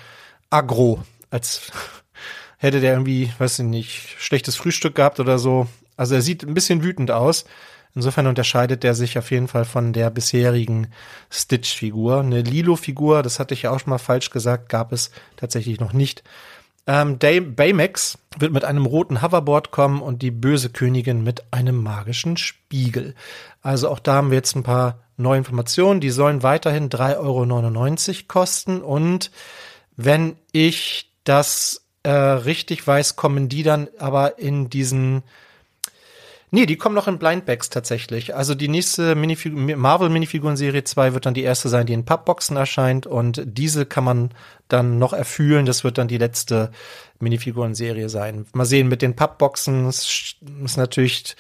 aggro, 0.50 1.02
als 1.30 1.72
hätte 2.58 2.82
der 2.82 2.92
irgendwie, 2.92 3.32
weiß 3.38 3.60
ich 3.60 3.66
nicht, 3.66 4.16
schlechtes 4.20 4.58
Frühstück 4.58 4.96
gehabt 4.96 5.22
oder 5.22 5.40
so. 5.40 5.68
Also 5.96 6.16
er 6.16 6.22
sieht 6.22 6.44
ein 6.44 6.54
bisschen 6.54 6.84
wütend 6.84 7.12
aus. 7.12 7.46
Insofern 7.94 8.28
unterscheidet 8.28 8.84
er 8.84 8.94
sich 8.94 9.18
auf 9.18 9.32
jeden 9.32 9.48
Fall 9.48 9.66
von 9.66 9.94
der 9.94 10.10
bisherigen 10.10 10.88
Stitch-Figur. 11.30 12.22
Eine 12.22 12.42
Lilo-Figur, 12.42 13.22
das 13.22 13.40
hatte 13.40 13.54
ich 13.54 13.64
ja 13.64 13.72
auch 13.72 13.80
schon 13.80 13.90
mal 13.90 13.98
falsch 13.98 14.30
gesagt, 14.30 14.70
gab 14.70 14.94
es 14.94 15.12
tatsächlich 15.36 15.80
noch 15.80 15.94
nicht. 15.94 16.24
Ähm, 16.88 17.20
Baymax 17.20 18.18
wird 18.40 18.54
mit 18.54 18.66
einem 18.66 18.86
roten 18.86 19.22
Hoverboard 19.22 19.72
kommen 19.72 20.02
und 20.02 20.22
die 20.22 20.32
böse 20.32 20.70
Königin 20.70 21.24
mit 21.24 21.44
einem 21.52 21.82
magischen 21.82 22.38
Spiegel. 22.38 23.14
Also 23.62 23.90
auch 23.90 24.00
da 24.00 24.16
haben 24.16 24.32
wir 24.32 24.38
jetzt 24.38 24.56
ein 24.56 24.64
paar 24.64 25.00
neue 25.18 25.38
Informationen. 25.38 26.02
Die 26.02 26.10
sollen 26.10 26.44
weiterhin 26.44 26.90
3,99 26.90 28.10
Euro 28.10 28.24
kosten 28.28 28.82
und 28.82 29.32
wenn 29.96 30.38
ich 30.52 31.12
das 31.24 31.86
äh, 32.04 32.10
richtig 32.10 32.86
weiß, 32.88 33.16
kommen 33.16 33.48
die 33.48 33.64
dann 33.64 33.88
aber 34.00 34.40
in 34.40 34.70
diesen 34.70 35.22
Nee, 36.54 36.66
die 36.66 36.76
kommen 36.76 36.96
noch 36.96 37.08
in 37.08 37.18
Blindbags 37.18 37.70
tatsächlich. 37.70 38.36
Also 38.36 38.56
die 38.56 38.68
nächste 38.68 39.16
Minifigur 39.16 39.78
Marvel 39.78 40.10
Minifiguren 40.10 40.58
Serie 40.58 40.84
2 40.84 41.14
wird 41.14 41.26
dann 41.26 41.34
die 41.34 41.44
erste 41.44 41.70
sein, 41.70 41.86
die 41.86 41.94
in 41.94 42.04
Pappboxen 42.04 42.58
erscheint 42.58 43.08
und 43.08 43.42
diese 43.46 43.86
kann 43.86 44.04
man 44.04 44.30
dann 44.68 45.00
noch 45.00 45.14
erfüllen. 45.14 45.66
Das 45.66 45.86
wird 45.86 45.98
dann 45.98 46.10
die 46.10 46.18
letzte 46.18 46.72
Minifiguren 47.20 47.74
Serie 47.74 48.10
sein. 48.10 48.48
Mal 48.52 48.66
sehen, 48.66 48.90
mit 48.90 49.02
den 49.02 49.16
Pappboxen 49.16 49.88
ist 49.88 50.36
natürlich 50.76 51.38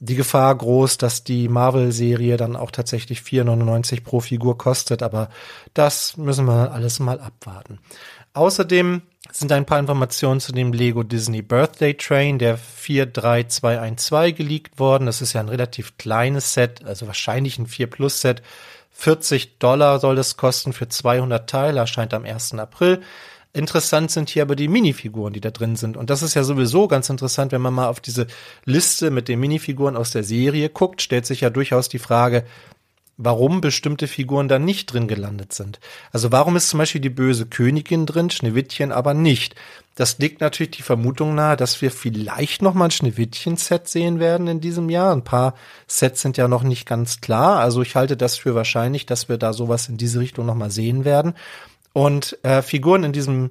die 0.00 0.16
Gefahr 0.16 0.52
groß, 0.56 0.98
dass 0.98 1.22
die 1.22 1.48
Marvel-Serie 1.48 2.36
dann 2.36 2.56
auch 2.56 2.72
tatsächlich 2.72 3.20
4,99 3.20 4.02
pro 4.02 4.18
Figur 4.18 4.58
kostet, 4.58 5.04
aber 5.04 5.28
das 5.74 6.16
müssen 6.16 6.46
wir 6.46 6.72
alles 6.72 6.98
mal 6.98 7.20
abwarten. 7.20 7.78
Außerdem 8.34 9.02
sind 9.30 9.52
ein 9.52 9.66
paar 9.66 9.78
Informationen 9.78 10.40
zu 10.40 10.52
dem 10.52 10.72
Lego 10.72 11.02
Disney 11.02 11.42
Birthday 11.42 11.94
Train, 11.94 12.38
der 12.38 12.56
43212 12.56 14.36
geleakt 14.36 14.78
worden. 14.78 15.06
Das 15.06 15.20
ist 15.20 15.32
ja 15.34 15.40
ein 15.40 15.48
relativ 15.48 15.96
kleines 15.98 16.54
Set, 16.54 16.84
also 16.84 17.06
wahrscheinlich 17.06 17.58
ein 17.58 17.66
4 17.66 17.88
Plus 17.88 18.20
Set. 18.20 18.42
40 18.92 19.58
Dollar 19.58 20.00
soll 20.00 20.16
das 20.16 20.36
kosten 20.36 20.72
für 20.72 20.88
200 20.88 21.48
Teile, 21.48 21.80
erscheint 21.80 22.14
am 22.14 22.24
1. 22.24 22.54
April. 22.54 23.02
Interessant 23.54 24.10
sind 24.10 24.30
hier 24.30 24.42
aber 24.42 24.56
die 24.56 24.68
Minifiguren, 24.68 25.34
die 25.34 25.40
da 25.40 25.50
drin 25.50 25.76
sind. 25.76 25.98
Und 25.98 26.08
das 26.08 26.22
ist 26.22 26.32
ja 26.32 26.42
sowieso 26.42 26.88
ganz 26.88 27.10
interessant, 27.10 27.52
wenn 27.52 27.60
man 27.60 27.74
mal 27.74 27.88
auf 27.88 28.00
diese 28.00 28.26
Liste 28.64 29.10
mit 29.10 29.28
den 29.28 29.40
Minifiguren 29.40 29.94
aus 29.94 30.10
der 30.10 30.24
Serie 30.24 30.70
guckt, 30.70 31.02
stellt 31.02 31.26
sich 31.26 31.42
ja 31.42 31.50
durchaus 31.50 31.90
die 31.90 31.98
Frage, 31.98 32.44
warum 33.16 33.60
bestimmte 33.60 34.08
Figuren 34.08 34.48
da 34.48 34.58
nicht 34.58 34.92
drin 34.92 35.06
gelandet 35.06 35.52
sind. 35.52 35.80
Also 36.12 36.32
warum 36.32 36.56
ist 36.56 36.68
zum 36.70 36.78
Beispiel 36.78 37.00
die 37.00 37.10
böse 37.10 37.46
Königin 37.46 38.06
drin, 38.06 38.30
Schneewittchen 38.30 38.92
aber 38.92 39.14
nicht? 39.14 39.54
Das 39.94 40.18
legt 40.18 40.40
natürlich 40.40 40.70
die 40.70 40.82
Vermutung 40.82 41.34
nahe, 41.34 41.56
dass 41.56 41.82
wir 41.82 41.90
vielleicht 41.90 42.62
noch 42.62 42.72
mal 42.72 42.86
ein 42.86 42.90
Schneewittchen-Set 42.90 43.88
sehen 43.88 44.18
werden 44.18 44.46
in 44.46 44.60
diesem 44.60 44.88
Jahr. 44.88 45.12
Ein 45.12 45.24
paar 45.24 45.54
Sets 45.86 46.22
sind 46.22 46.38
ja 46.38 46.48
noch 46.48 46.62
nicht 46.62 46.86
ganz 46.86 47.20
klar. 47.20 47.58
Also 47.58 47.82
ich 47.82 47.94
halte 47.94 48.16
das 48.16 48.38
für 48.38 48.54
wahrscheinlich, 48.54 49.04
dass 49.04 49.28
wir 49.28 49.36
da 49.36 49.52
sowas 49.52 49.88
in 49.88 49.98
diese 49.98 50.20
Richtung 50.20 50.46
noch 50.46 50.54
mal 50.54 50.70
sehen 50.70 51.04
werden. 51.04 51.34
Und 51.92 52.38
äh, 52.42 52.62
Figuren 52.62 53.04
in 53.04 53.12
diesem 53.12 53.50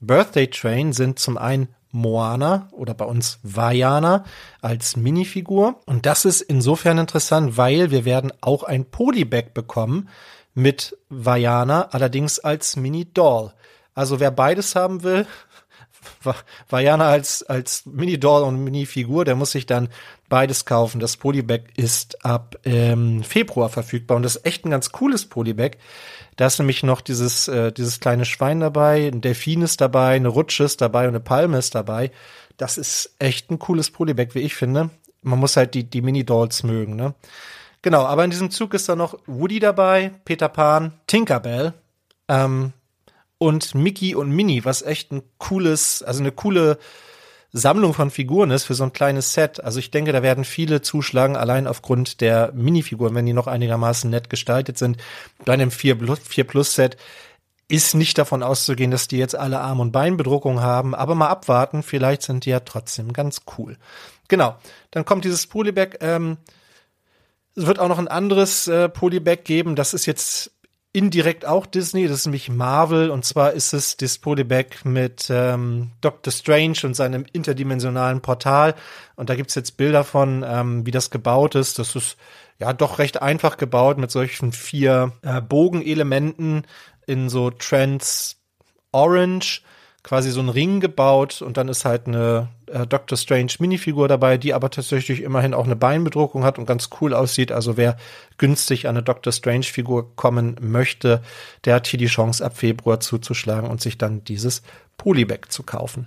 Birthday 0.00 0.48
Train 0.48 0.94
sind 0.94 1.18
zum 1.18 1.36
einen 1.36 1.68
Moana 1.92 2.68
oder 2.72 2.94
bei 2.94 3.04
uns 3.04 3.38
Vajana 3.42 4.24
als 4.60 4.96
Minifigur. 4.96 5.80
Und 5.86 6.06
das 6.06 6.24
ist 6.24 6.40
insofern 6.40 6.98
interessant, 6.98 7.56
weil 7.56 7.90
wir 7.90 8.04
werden 8.04 8.32
auch 8.40 8.64
ein 8.64 8.86
Polybag 8.86 9.54
bekommen 9.54 10.08
mit 10.54 10.96
Vajana, 11.08 11.88
allerdings 11.92 12.38
als 12.38 12.76
Mini-Doll. 12.76 13.52
Also 13.94 14.20
wer 14.20 14.30
beides 14.30 14.74
haben 14.74 15.02
will, 15.02 15.26
Vajana 16.68 17.08
als, 17.08 17.42
als 17.42 17.86
Mini-Doll 17.86 18.42
und 18.42 18.62
Mini-Figur, 18.62 19.24
der 19.24 19.34
muss 19.34 19.52
sich 19.52 19.66
dann 19.66 19.88
beides 20.28 20.64
kaufen. 20.64 21.00
Das 21.00 21.16
Polybag 21.16 21.62
ist 21.76 22.24
ab 22.24 22.56
ähm, 22.64 23.22
Februar 23.22 23.68
verfügbar 23.68 24.16
und 24.16 24.22
das 24.22 24.36
ist 24.36 24.46
echt 24.46 24.64
ein 24.64 24.70
ganz 24.70 24.92
cooles 24.92 25.26
Polybag. 25.26 25.72
Da 26.36 26.46
ist 26.46 26.58
nämlich 26.58 26.82
noch 26.82 27.00
dieses, 27.00 27.48
äh, 27.48 27.72
dieses 27.72 28.00
kleine 28.00 28.24
Schwein 28.24 28.60
dabei, 28.60 29.08
ein 29.08 29.20
Delfin 29.20 29.62
ist 29.62 29.80
dabei, 29.80 30.16
eine 30.16 30.28
Rutsche 30.28 30.64
ist 30.64 30.80
dabei 30.80 31.02
und 31.02 31.10
eine 31.14 31.20
Palme 31.20 31.58
ist 31.58 31.74
dabei. 31.74 32.10
Das 32.56 32.78
ist 32.78 33.14
echt 33.18 33.50
ein 33.50 33.58
cooles 33.58 33.90
Polybag, 33.90 34.34
wie 34.34 34.40
ich 34.40 34.54
finde. 34.54 34.90
Man 35.22 35.38
muss 35.38 35.56
halt 35.56 35.74
die, 35.74 35.84
die 35.84 36.02
Mini-Dolls 36.02 36.62
mögen, 36.62 36.96
ne? 36.96 37.14
Genau, 37.82 38.04
aber 38.04 38.24
in 38.24 38.30
diesem 38.30 38.50
Zug 38.50 38.74
ist 38.74 38.88
da 38.88 38.94
noch 38.94 39.18
Woody 39.26 39.58
dabei, 39.58 40.12
Peter 40.24 40.48
Pan, 40.48 40.92
Tinkerbell, 41.08 41.74
ähm, 42.28 42.72
und 43.42 43.74
Mickey 43.74 44.14
und 44.14 44.30
Minnie, 44.30 44.64
was 44.64 44.82
echt 44.82 45.10
ein 45.10 45.22
cooles, 45.38 46.04
also 46.04 46.20
eine 46.20 46.30
coole 46.30 46.78
Sammlung 47.50 47.92
von 47.92 48.12
Figuren 48.12 48.52
ist 48.52 48.62
für 48.62 48.74
so 48.74 48.84
ein 48.84 48.92
kleines 48.92 49.34
Set. 49.34 49.62
Also 49.64 49.80
ich 49.80 49.90
denke, 49.90 50.12
da 50.12 50.22
werden 50.22 50.44
viele 50.44 50.80
zuschlagen, 50.80 51.36
allein 51.36 51.66
aufgrund 51.66 52.20
der 52.20 52.52
Minifiguren, 52.54 53.16
wenn 53.16 53.26
die 53.26 53.32
noch 53.32 53.48
einigermaßen 53.48 54.08
nett 54.08 54.30
gestaltet 54.30 54.78
sind. 54.78 54.98
Bei 55.44 55.54
einem 55.54 55.72
4 55.72 55.96
Plus, 55.96 56.20
4 56.20 56.44
Plus 56.44 56.76
Set 56.76 56.96
ist 57.66 57.96
nicht 57.96 58.16
davon 58.16 58.44
auszugehen, 58.44 58.92
dass 58.92 59.08
die 59.08 59.18
jetzt 59.18 59.34
alle 59.34 59.58
Arm- 59.58 59.80
und 59.80 59.90
Beinbedruckung 59.90 60.60
haben, 60.60 60.94
aber 60.94 61.16
mal 61.16 61.28
abwarten, 61.28 61.82
vielleicht 61.82 62.22
sind 62.22 62.44
die 62.44 62.50
ja 62.50 62.60
trotzdem 62.60 63.12
ganz 63.12 63.40
cool. 63.58 63.76
Genau, 64.28 64.56
dann 64.92 65.04
kommt 65.04 65.24
dieses 65.24 65.48
Polybag. 65.48 65.96
Ähm, 66.00 66.36
es 67.56 67.66
wird 67.66 67.80
auch 67.80 67.88
noch 67.88 67.98
ein 67.98 68.08
anderes 68.08 68.68
äh, 68.68 68.88
Polybag 68.88 69.42
geben. 69.42 69.74
Das 69.74 69.94
ist 69.94 70.06
jetzt 70.06 70.52
indirekt 70.92 71.46
auch 71.46 71.64
Disney, 71.64 72.06
das 72.06 72.18
ist 72.18 72.26
nämlich 72.26 72.50
Marvel 72.50 73.10
und 73.10 73.24
zwar 73.24 73.52
ist 73.52 73.72
es 73.72 73.96
das 73.96 74.18
Polybag 74.18 74.84
mit 74.84 75.28
ähm, 75.30 75.92
Doctor 76.02 76.32
Strange 76.32 76.78
und 76.84 76.94
seinem 76.94 77.24
interdimensionalen 77.32 78.20
Portal 78.20 78.74
und 79.16 79.30
da 79.30 79.34
gibt's 79.34 79.54
jetzt 79.54 79.78
Bilder 79.78 80.04
von, 80.04 80.44
ähm, 80.46 80.84
wie 80.84 80.90
das 80.90 81.10
gebaut 81.10 81.54
ist. 81.54 81.78
Das 81.78 81.96
ist 81.96 82.18
ja 82.58 82.72
doch 82.74 82.98
recht 82.98 83.22
einfach 83.22 83.56
gebaut 83.56 83.96
mit 83.96 84.10
solchen 84.10 84.52
vier 84.52 85.12
äh, 85.22 85.40
Bogenelementen 85.40 86.66
in 87.06 87.30
so 87.30 87.50
Trans 87.50 88.36
Orange 88.92 89.62
quasi 90.02 90.30
so 90.30 90.40
einen 90.40 90.50
Ring 90.50 90.80
gebaut 90.80 91.40
und 91.42 91.56
dann 91.56 91.68
ist 91.68 91.84
halt 91.84 92.06
eine 92.06 92.48
äh, 92.72 92.86
Doctor 92.86 93.16
Strange 93.16 93.52
Minifigur 93.58 94.08
dabei, 94.08 94.38
die 94.38 94.54
aber 94.54 94.70
tatsächlich 94.70 95.22
immerhin 95.22 95.54
auch 95.54 95.64
eine 95.64 95.76
Beinbedruckung 95.76 96.44
hat 96.44 96.58
und 96.58 96.66
ganz 96.66 96.90
cool 97.00 97.14
aussieht. 97.14 97.52
Also 97.52 97.76
wer 97.76 97.96
günstig 98.38 98.86
an 98.86 98.96
eine 98.96 99.02
Doctor 99.02 99.32
Strange 99.32 99.64
Figur 99.64 100.14
kommen 100.16 100.56
möchte, 100.60 101.22
der 101.64 101.76
hat 101.76 101.86
hier 101.86 101.98
die 101.98 102.06
Chance 102.06 102.44
ab 102.44 102.56
Februar 102.56 103.00
zuzuschlagen 103.00 103.70
und 103.70 103.80
sich 103.80 103.98
dann 103.98 104.24
dieses 104.24 104.62
Polybag 104.96 105.50
zu 105.50 105.62
kaufen. 105.62 106.06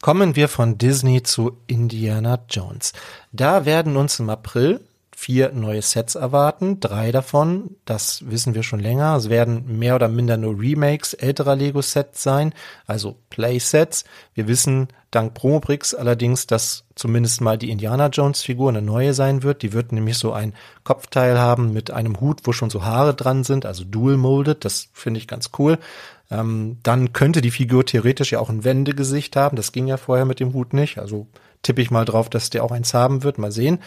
Kommen 0.00 0.34
wir 0.34 0.48
von 0.48 0.78
Disney 0.78 1.22
zu 1.22 1.58
Indiana 1.68 2.40
Jones. 2.50 2.92
Da 3.30 3.64
werden 3.64 3.96
uns 3.96 4.18
im 4.18 4.30
April 4.30 4.80
vier 5.22 5.52
neue 5.52 5.82
Sets 5.82 6.16
erwarten. 6.16 6.80
Drei 6.80 7.12
davon, 7.12 7.76
das 7.84 8.28
wissen 8.28 8.56
wir 8.56 8.64
schon 8.64 8.80
länger, 8.80 9.14
es 9.14 9.30
werden 9.30 9.78
mehr 9.78 9.94
oder 9.94 10.08
minder 10.08 10.36
nur 10.36 10.58
Remakes 10.58 11.14
älterer 11.14 11.54
Lego-Sets 11.54 12.24
sein, 12.24 12.52
also 12.86 13.18
Playsets. 13.30 14.02
Wir 14.34 14.48
wissen 14.48 14.88
dank 15.12 15.34
Promobrix 15.34 15.94
allerdings, 15.94 16.48
dass 16.48 16.86
zumindest 16.96 17.40
mal 17.40 17.56
die 17.56 17.70
Indiana 17.70 18.08
Jones-Figur 18.08 18.70
eine 18.70 18.82
neue 18.82 19.14
sein 19.14 19.44
wird. 19.44 19.62
Die 19.62 19.72
wird 19.72 19.92
nämlich 19.92 20.18
so 20.18 20.32
ein 20.32 20.54
Kopfteil 20.82 21.38
haben 21.38 21.72
mit 21.72 21.92
einem 21.92 22.20
Hut, 22.20 22.40
wo 22.42 22.52
schon 22.52 22.70
so 22.70 22.84
Haare 22.84 23.14
dran 23.14 23.44
sind, 23.44 23.64
also 23.64 23.84
dual 23.84 24.16
molded. 24.16 24.64
Das 24.64 24.88
finde 24.92 25.18
ich 25.18 25.28
ganz 25.28 25.50
cool. 25.56 25.78
Ähm, 26.32 26.78
dann 26.82 27.12
könnte 27.12 27.42
die 27.42 27.52
Figur 27.52 27.86
theoretisch 27.86 28.32
ja 28.32 28.40
auch 28.40 28.50
ein 28.50 28.64
Wendegesicht 28.64 29.36
haben. 29.36 29.54
Das 29.56 29.70
ging 29.70 29.86
ja 29.86 29.98
vorher 29.98 30.24
mit 30.24 30.40
dem 30.40 30.52
Hut 30.52 30.72
nicht. 30.72 30.98
Also 30.98 31.28
tippe 31.62 31.80
ich 31.80 31.92
mal 31.92 32.06
drauf, 32.06 32.28
dass 32.28 32.50
der 32.50 32.64
auch 32.64 32.72
eins 32.72 32.92
haben 32.92 33.22
wird. 33.22 33.38
Mal 33.38 33.52
sehen. 33.52 33.78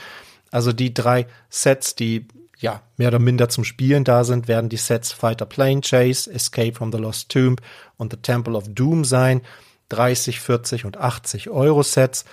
Also 0.56 0.72
die 0.72 0.94
drei 0.94 1.28
Sets, 1.50 1.96
die 1.96 2.30
ja 2.58 2.82
mehr 2.96 3.10
oder 3.10 3.20
minder 3.20 3.50
zum 3.50 3.66
Spielen 3.66 4.06
da 4.06 4.24
sind, 4.24 4.48
werden 4.48 4.70
die 4.70 4.78
Sets 4.78 5.12
Fighter 5.12 5.46
Plane 5.46 5.82
Chase, 5.82 6.32
Escape 6.32 6.72
from 6.72 6.94
the 6.94 6.98
Lost 6.98 7.28
Tomb 7.28 7.60
und 7.98 8.14
The 8.14 8.20
Temple 8.22 8.56
of 8.56 8.64
Doom 8.70 9.04
sein. 9.04 9.42
30, 9.90 10.40
40 10.40 10.86
und 10.86 10.96
80 10.96 11.50
Euro 11.50 11.84
Sets. 11.84 12.24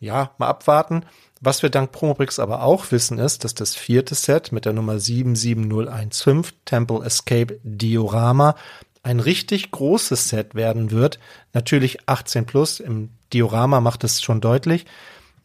Ja, 0.00 0.32
mal 0.38 0.48
abwarten. 0.48 1.04
Was 1.40 1.62
wir 1.62 1.70
dank 1.70 1.92
Promobrix 1.92 2.40
aber 2.40 2.64
auch 2.64 2.90
wissen 2.90 3.20
ist, 3.20 3.44
dass 3.44 3.54
das 3.54 3.76
vierte 3.76 4.16
Set 4.16 4.50
mit 4.50 4.64
der 4.64 4.72
Nummer 4.72 4.98
77015 4.98 6.56
Temple 6.64 7.04
Escape 7.04 7.60
Diorama 7.62 8.56
ein 9.04 9.20
richtig 9.20 9.70
großes 9.70 10.28
Set 10.28 10.56
werden 10.56 10.90
wird. 10.90 11.20
Natürlich 11.52 11.98
18 12.08 12.46
plus. 12.46 12.80
Im 12.80 13.10
Diorama 13.32 13.80
macht 13.80 14.02
es 14.02 14.20
schon 14.20 14.40
deutlich 14.40 14.86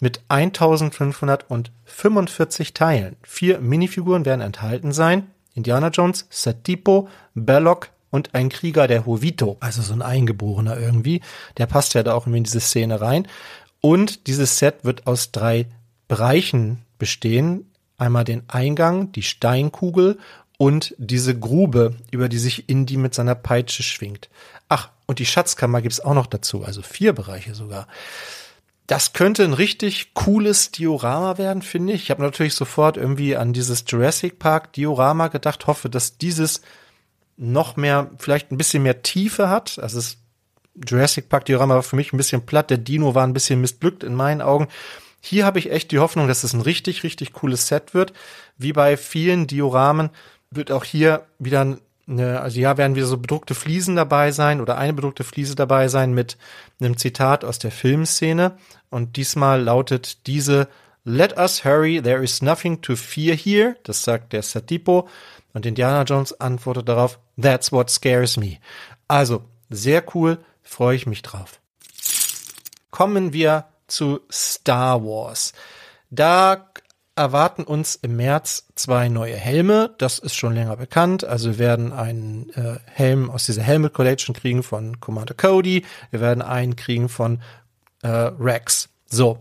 mit 0.04 0.22
1545 0.28 2.74
Teilen. 2.74 3.16
Vier 3.24 3.62
Minifiguren 3.62 4.26
werden 4.26 4.42
enthalten 4.42 4.92
sein. 4.92 5.32
Indiana 5.56 5.88
Jones, 5.88 6.28
Setipo, 6.30 7.08
Belloc 7.36 7.90
und 8.12 8.36
ein 8.36 8.50
Krieger 8.50 8.90
der 8.90 9.06
Hovito. 9.06 9.56
Also 9.62 9.82
so 9.82 9.94
ein 9.94 10.02
Eingeborener 10.02 10.78
irgendwie. 10.78 11.22
Der 11.56 11.68
passt 11.68 11.94
ja 11.94 12.04
da 12.04 12.16
auch 12.16 12.28
in 12.28 12.44
diese 12.44 12.60
Szene 12.60 13.00
rein. 13.00 13.30
Und 13.80 14.28
dieses 14.28 14.60
Set 14.60 14.84
wird 14.84 15.08
aus 15.08 15.32
drei 15.32 15.68
Bereichen 16.10 16.80
bestehen. 17.00 17.72
Einmal 17.98 18.26
den 18.26 18.44
Eingang, 18.50 19.14
die 19.14 19.24
Steinkugel 19.24 20.20
und 20.58 20.96
diese 20.98 21.40
Grube, 21.40 21.96
über 22.12 22.28
die 22.28 22.40
sich 22.40 22.68
Indy 22.68 22.98
mit 22.98 23.16
seiner 23.16 23.36
Peitsche 23.36 23.84
schwingt. 23.84 24.28
Ach, 24.68 24.90
und 25.06 25.20
die 25.20 25.26
Schatzkammer 25.26 25.82
gibt's 25.82 26.02
auch 26.02 26.14
noch 26.14 26.28
dazu, 26.28 26.66
also 26.66 26.82
vier 26.82 27.14
Bereiche 27.14 27.56
sogar. 27.56 27.88
Das 28.94 29.12
könnte 29.12 29.44
ein 29.44 29.54
richtig 29.54 30.14
cooles 30.14 30.70
Diorama 30.70 31.40
werden, 31.40 31.64
finde 31.64 31.94
ich. 31.94 32.04
Ich 32.04 32.12
habe 32.12 32.22
natürlich 32.22 32.54
sofort 32.54 32.96
irgendwie 32.96 33.36
an 33.36 33.52
dieses 33.52 33.86
Jurassic 33.88 34.38
Park 34.38 34.72
Diorama 34.74 35.30
gedacht, 35.30 35.66
hoffe, 35.66 35.90
dass 35.90 36.20
dieses 36.20 36.62
noch 37.36 37.76
mehr, 37.76 38.12
vielleicht 38.20 38.52
ein 38.52 38.58
bisschen 38.58 38.84
mehr 38.84 39.02
Tiefe 39.02 39.50
hat. 39.50 39.80
Also 39.80 39.98
das 39.98 40.18
Jurassic 40.88 41.28
Park 41.28 41.46
Diorama 41.46 41.74
war 41.74 41.82
für 41.82 41.96
mich 41.96 42.14
ein 42.14 42.18
bisschen 42.18 42.46
platt. 42.46 42.70
Der 42.70 42.78
Dino 42.78 43.16
war 43.16 43.26
ein 43.26 43.34
bisschen 43.34 43.60
missglückt 43.62 44.04
in 44.04 44.14
meinen 44.14 44.44
Augen. 44.44 44.68
Hier 45.22 45.44
habe 45.44 45.58
ich 45.58 45.72
echt 45.72 45.90
die 45.90 45.98
Hoffnung, 45.98 46.28
dass 46.28 46.44
es 46.44 46.54
ein 46.54 46.62
richtig, 46.62 47.02
richtig 47.02 47.34
cooles 47.34 47.66
Set 47.66 47.96
wird. 47.96 48.14
Wie 48.60 48.74
bei 48.74 48.96
vielen 48.96 49.48
Dioramen 49.48 50.12
wird 50.52 50.72
auch 50.72 50.84
hier 50.84 51.26
wieder 51.40 51.66
Ne, 51.66 51.80
also 52.08 52.60
ja, 52.60 52.78
werden 52.78 52.96
wieder 52.96 53.06
so 53.06 53.18
bedruckte 53.18 53.56
Fliesen 53.56 53.96
dabei 53.96 54.32
sein 54.32 54.60
oder 54.60 54.78
eine 54.78 54.94
bedruckte 54.94 55.24
Fliese 55.24 55.56
dabei 55.56 55.88
sein 55.88 56.14
mit 56.14 56.38
einem 56.82 56.98
Zitat 56.98 57.46
aus 57.46 57.60
der 57.60 57.72
Filmszene. 57.72 58.58
Und 58.90 59.16
diesmal 59.16 59.62
lautet 59.62 60.28
diese 60.28 60.68
Let 61.06 61.38
us 61.38 61.66
hurry, 61.66 62.02
there 62.02 62.24
is 62.24 62.42
nothing 62.42 62.82
to 62.82 62.96
fear 62.96 63.36
here. 63.36 63.76
Das 63.84 64.04
sagt 64.04 64.34
der 64.34 64.42
Satipo. 64.42 65.08
Und 65.54 65.66
Indiana 65.66 66.04
Jones 66.04 66.40
antwortet 66.40 66.90
darauf, 66.90 67.20
That's 67.42 67.72
what 67.72 67.90
scares 67.90 68.38
me. 68.38 68.58
Also, 69.08 69.44
sehr 69.70 70.04
cool, 70.16 70.40
freue 70.62 70.96
ich 70.96 71.06
mich 71.06 71.22
drauf. 71.22 71.60
Kommen 72.92 73.34
wir 73.34 73.66
zu 73.88 74.22
Star 74.32 75.04
Wars. 75.04 75.54
Da 76.10 76.70
erwarten 77.16 77.64
uns 77.64 77.96
im 77.96 78.16
März 78.16 78.68
zwei 78.76 79.08
neue 79.08 79.36
Helme. 79.36 79.94
Das 79.98 80.20
ist 80.20 80.36
schon 80.36 80.54
länger 80.54 80.78
bekannt. 80.78 81.24
Also 81.24 81.52
wir 81.52 81.60
werden 81.60 81.92
einen 81.92 82.50
äh, 82.52 82.80
Helm 82.86 83.30
aus 83.30 83.46
dieser 83.46 83.62
Helmet 83.62 83.94
Collection 83.94 84.34
kriegen 84.34 84.64
von 84.64 85.00
Commander 85.00 85.36
Cody. 85.36 85.86
Wir 86.12 86.22
werden 86.22 86.42
einen 86.42 86.76
kriegen 86.76 87.10
von 87.10 87.42
äh, 88.02 88.08
Rex. 88.08 88.90
So. 89.06 89.40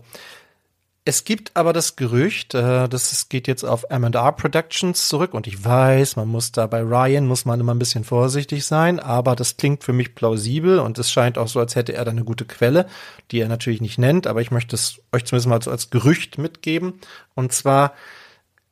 Es 1.05 1.25
gibt 1.25 1.51
aber 1.55 1.73
das 1.73 1.97
Gerücht, 1.97 2.53
äh, 2.53 2.87
das 2.87 3.27
geht 3.27 3.49
jetzt 3.49 3.65
auf 3.65 3.83
M&R 3.89 4.31
Productions 4.31 5.09
zurück 5.09 5.33
und 5.33 5.47
ich 5.47 5.65
weiß, 5.65 6.15
man 6.15 6.29
muss 6.29 6.53
da 6.53 6.65
bei 6.65 6.81
Ryan, 6.81 7.27
muss 7.27 7.43
man 7.43 7.59
immer 7.59 7.73
ein 7.73 7.79
bisschen 7.79 8.05
vorsichtig 8.05 8.65
sein, 8.65 9.01
aber 9.01 9.35
das 9.35 9.57
klingt 9.57 9.83
für 9.83 9.91
mich 9.91 10.15
plausibel 10.15 10.79
und 10.79 10.97
es 10.97 11.11
scheint 11.11 11.37
auch 11.37 11.49
so, 11.49 11.59
als 11.59 11.75
hätte 11.75 11.93
er 11.93 12.05
da 12.05 12.11
eine 12.11 12.23
gute 12.23 12.45
Quelle, 12.45 12.87
die 13.31 13.41
er 13.41 13.49
natürlich 13.49 13.81
nicht 13.81 13.97
nennt, 13.97 14.27
aber 14.27 14.39
ich 14.39 14.51
möchte 14.51 14.77
es 14.77 15.01
euch 15.11 15.25
zumindest 15.25 15.49
mal 15.49 15.61
so 15.61 15.71
als 15.71 15.89
Gerücht 15.89 16.37
mitgeben. 16.37 16.93
Und 17.35 17.51
zwar 17.51 17.93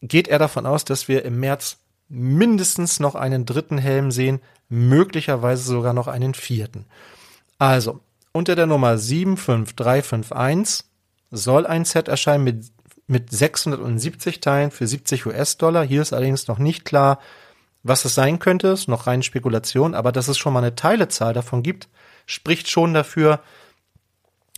geht 0.01 0.29
er 0.29 0.39
davon 0.39 0.65
aus, 0.65 0.85
dass 0.85 1.09
wir 1.09 1.25
im 1.25 1.37
März 1.41 1.79
mindestens 2.07 3.01
noch 3.01 3.15
einen 3.15 3.45
dritten 3.45 3.77
Helm 3.77 4.09
sehen, 4.09 4.39
möglicherweise 4.69 5.63
sogar 5.63 5.91
noch 5.93 6.07
einen 6.07 6.33
vierten. 6.33 6.85
Also, 7.59 7.99
unter 8.31 8.55
der 8.55 8.67
Nummer 8.67 8.97
75351 8.97 10.90
soll 11.31 11.65
ein 11.65 11.85
Set 11.85 12.07
erscheinen 12.07 12.43
mit, 12.43 12.65
mit 13.07 13.31
670 13.31 14.41
Teilen 14.41 14.71
für 14.71 14.85
70 14.85 15.25
US-Dollar. 15.25 15.83
Hier 15.83 16.01
ist 16.01 16.13
allerdings 16.13 16.47
noch 16.47 16.59
nicht 16.59 16.85
klar, 16.85 17.19
was 17.83 18.05
es 18.05 18.13
sein 18.13 18.39
könnte, 18.39 18.67
ist 18.67 18.87
noch 18.87 19.07
reine 19.07 19.23
Spekulation, 19.23 19.95
aber 19.95 20.11
dass 20.11 20.27
es 20.27 20.37
schon 20.37 20.53
mal 20.53 20.59
eine 20.59 20.75
Teilezahl 20.75 21.33
davon 21.33 21.63
gibt, 21.63 21.89
spricht 22.27 22.69
schon 22.69 22.93
dafür, 22.93 23.39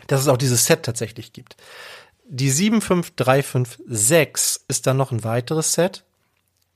dass 0.08 0.20
es 0.20 0.28
auch 0.28 0.36
dieses 0.36 0.66
Set 0.66 0.84
tatsächlich 0.84 1.32
gibt. 1.32 1.56
Die 2.26 2.50
75356 2.50 4.66
ist 4.68 4.88
dann 4.88 4.98
noch 4.98 5.12
ein 5.12 5.24
weiteres 5.24 5.72
Set 5.74 6.04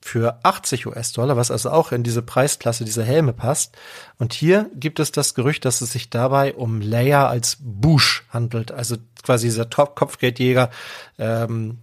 für 0.07 0.39
80 0.43 0.87
US-Dollar, 0.87 1.35
was 1.35 1.51
also 1.51 1.69
auch 1.69 1.91
in 1.91 2.03
diese 2.03 2.21
Preisklasse 2.21 2.85
dieser 2.85 3.03
Helme 3.03 3.33
passt. 3.33 3.77
Und 4.17 4.33
hier 4.33 4.69
gibt 4.73 4.99
es 4.99 5.11
das 5.11 5.35
Gerücht, 5.35 5.65
dass 5.65 5.81
es 5.81 5.91
sich 5.91 6.09
dabei 6.09 6.53
um 6.53 6.81
Leia 6.81 7.27
als 7.27 7.57
Bush 7.59 8.23
handelt, 8.29 8.71
also 8.71 8.95
quasi 9.23 9.47
dieser 9.47 9.69
Top-Kopfgeldjäger. 9.69 10.69
Ähm, 11.19 11.79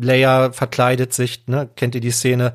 Leia 0.00 0.52
verkleidet 0.52 1.14
sich, 1.14 1.46
ne? 1.46 1.68
kennt 1.74 1.94
ihr 1.94 2.02
die 2.02 2.10
Szene, 2.10 2.52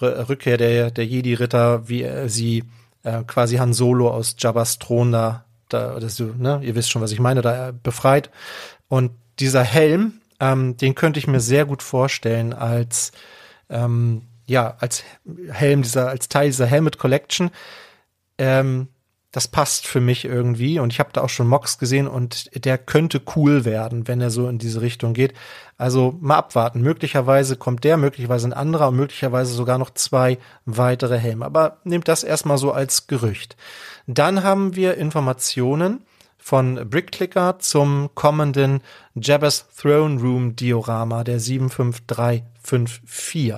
R 0.00 0.28
Rückkehr 0.28 0.58
der, 0.58 0.90
der 0.90 1.06
Jedi-Ritter, 1.06 1.88
wie 1.88 2.04
äh, 2.04 2.28
sie 2.28 2.64
äh, 3.02 3.24
quasi 3.24 3.56
Han 3.56 3.72
Solo 3.72 4.10
aus 4.10 4.36
Jabba's 4.38 4.78
Thron 4.78 5.10
da, 5.10 5.44
da 5.68 5.98
das, 5.98 6.20
ne? 6.20 6.60
ihr 6.62 6.74
wisst 6.76 6.90
schon, 6.90 7.02
was 7.02 7.12
ich 7.12 7.20
meine, 7.20 7.42
da 7.42 7.72
befreit. 7.72 8.30
Und 8.88 9.10
dieser 9.40 9.64
Helm, 9.64 10.20
ähm, 10.38 10.76
den 10.76 10.94
könnte 10.94 11.18
ich 11.18 11.26
mir 11.26 11.40
sehr 11.40 11.64
gut 11.64 11.82
vorstellen 11.82 12.52
als 12.52 13.10
ähm, 13.68 14.22
ja, 14.46 14.76
als 14.78 15.04
Helm 15.50 15.82
dieser, 15.82 16.08
als 16.08 16.28
Teil 16.28 16.46
dieser 16.48 16.66
Helmet 16.66 16.98
Collection. 16.98 17.50
Ähm, 18.38 18.88
das 19.36 19.48
passt 19.48 19.86
für 19.86 20.00
mich 20.00 20.24
irgendwie 20.24 20.78
und 20.78 20.94
ich 20.94 20.98
habe 20.98 21.10
da 21.12 21.20
auch 21.20 21.28
schon 21.28 21.46
Mox 21.46 21.76
gesehen 21.76 22.08
und 22.08 22.64
der 22.64 22.78
könnte 22.78 23.20
cool 23.36 23.66
werden, 23.66 24.08
wenn 24.08 24.18
er 24.22 24.30
so 24.30 24.48
in 24.48 24.56
diese 24.56 24.80
Richtung 24.80 25.12
geht. 25.12 25.34
Also 25.76 26.16
mal 26.22 26.36
abwarten. 26.36 26.80
Möglicherweise 26.80 27.56
kommt 27.56 27.84
der, 27.84 27.98
möglicherweise 27.98 28.48
ein 28.48 28.54
anderer 28.54 28.88
und 28.88 28.96
möglicherweise 28.96 29.52
sogar 29.52 29.76
noch 29.76 29.90
zwei 29.90 30.38
weitere 30.64 31.18
Helme. 31.18 31.44
Aber 31.44 31.76
nehmt 31.84 32.08
das 32.08 32.24
erstmal 32.24 32.56
so 32.56 32.72
als 32.72 33.08
Gerücht. 33.08 33.56
Dann 34.06 34.42
haben 34.42 34.74
wir 34.74 34.96
Informationen 34.96 36.00
von 36.46 36.88
Brickclicker 36.88 37.58
zum 37.58 38.10
kommenden 38.14 38.80
Jabba's 39.16 39.66
Throne 39.76 40.20
Room 40.20 40.54
Diorama 40.54 41.24
der 41.24 41.40
75354. 41.40 43.54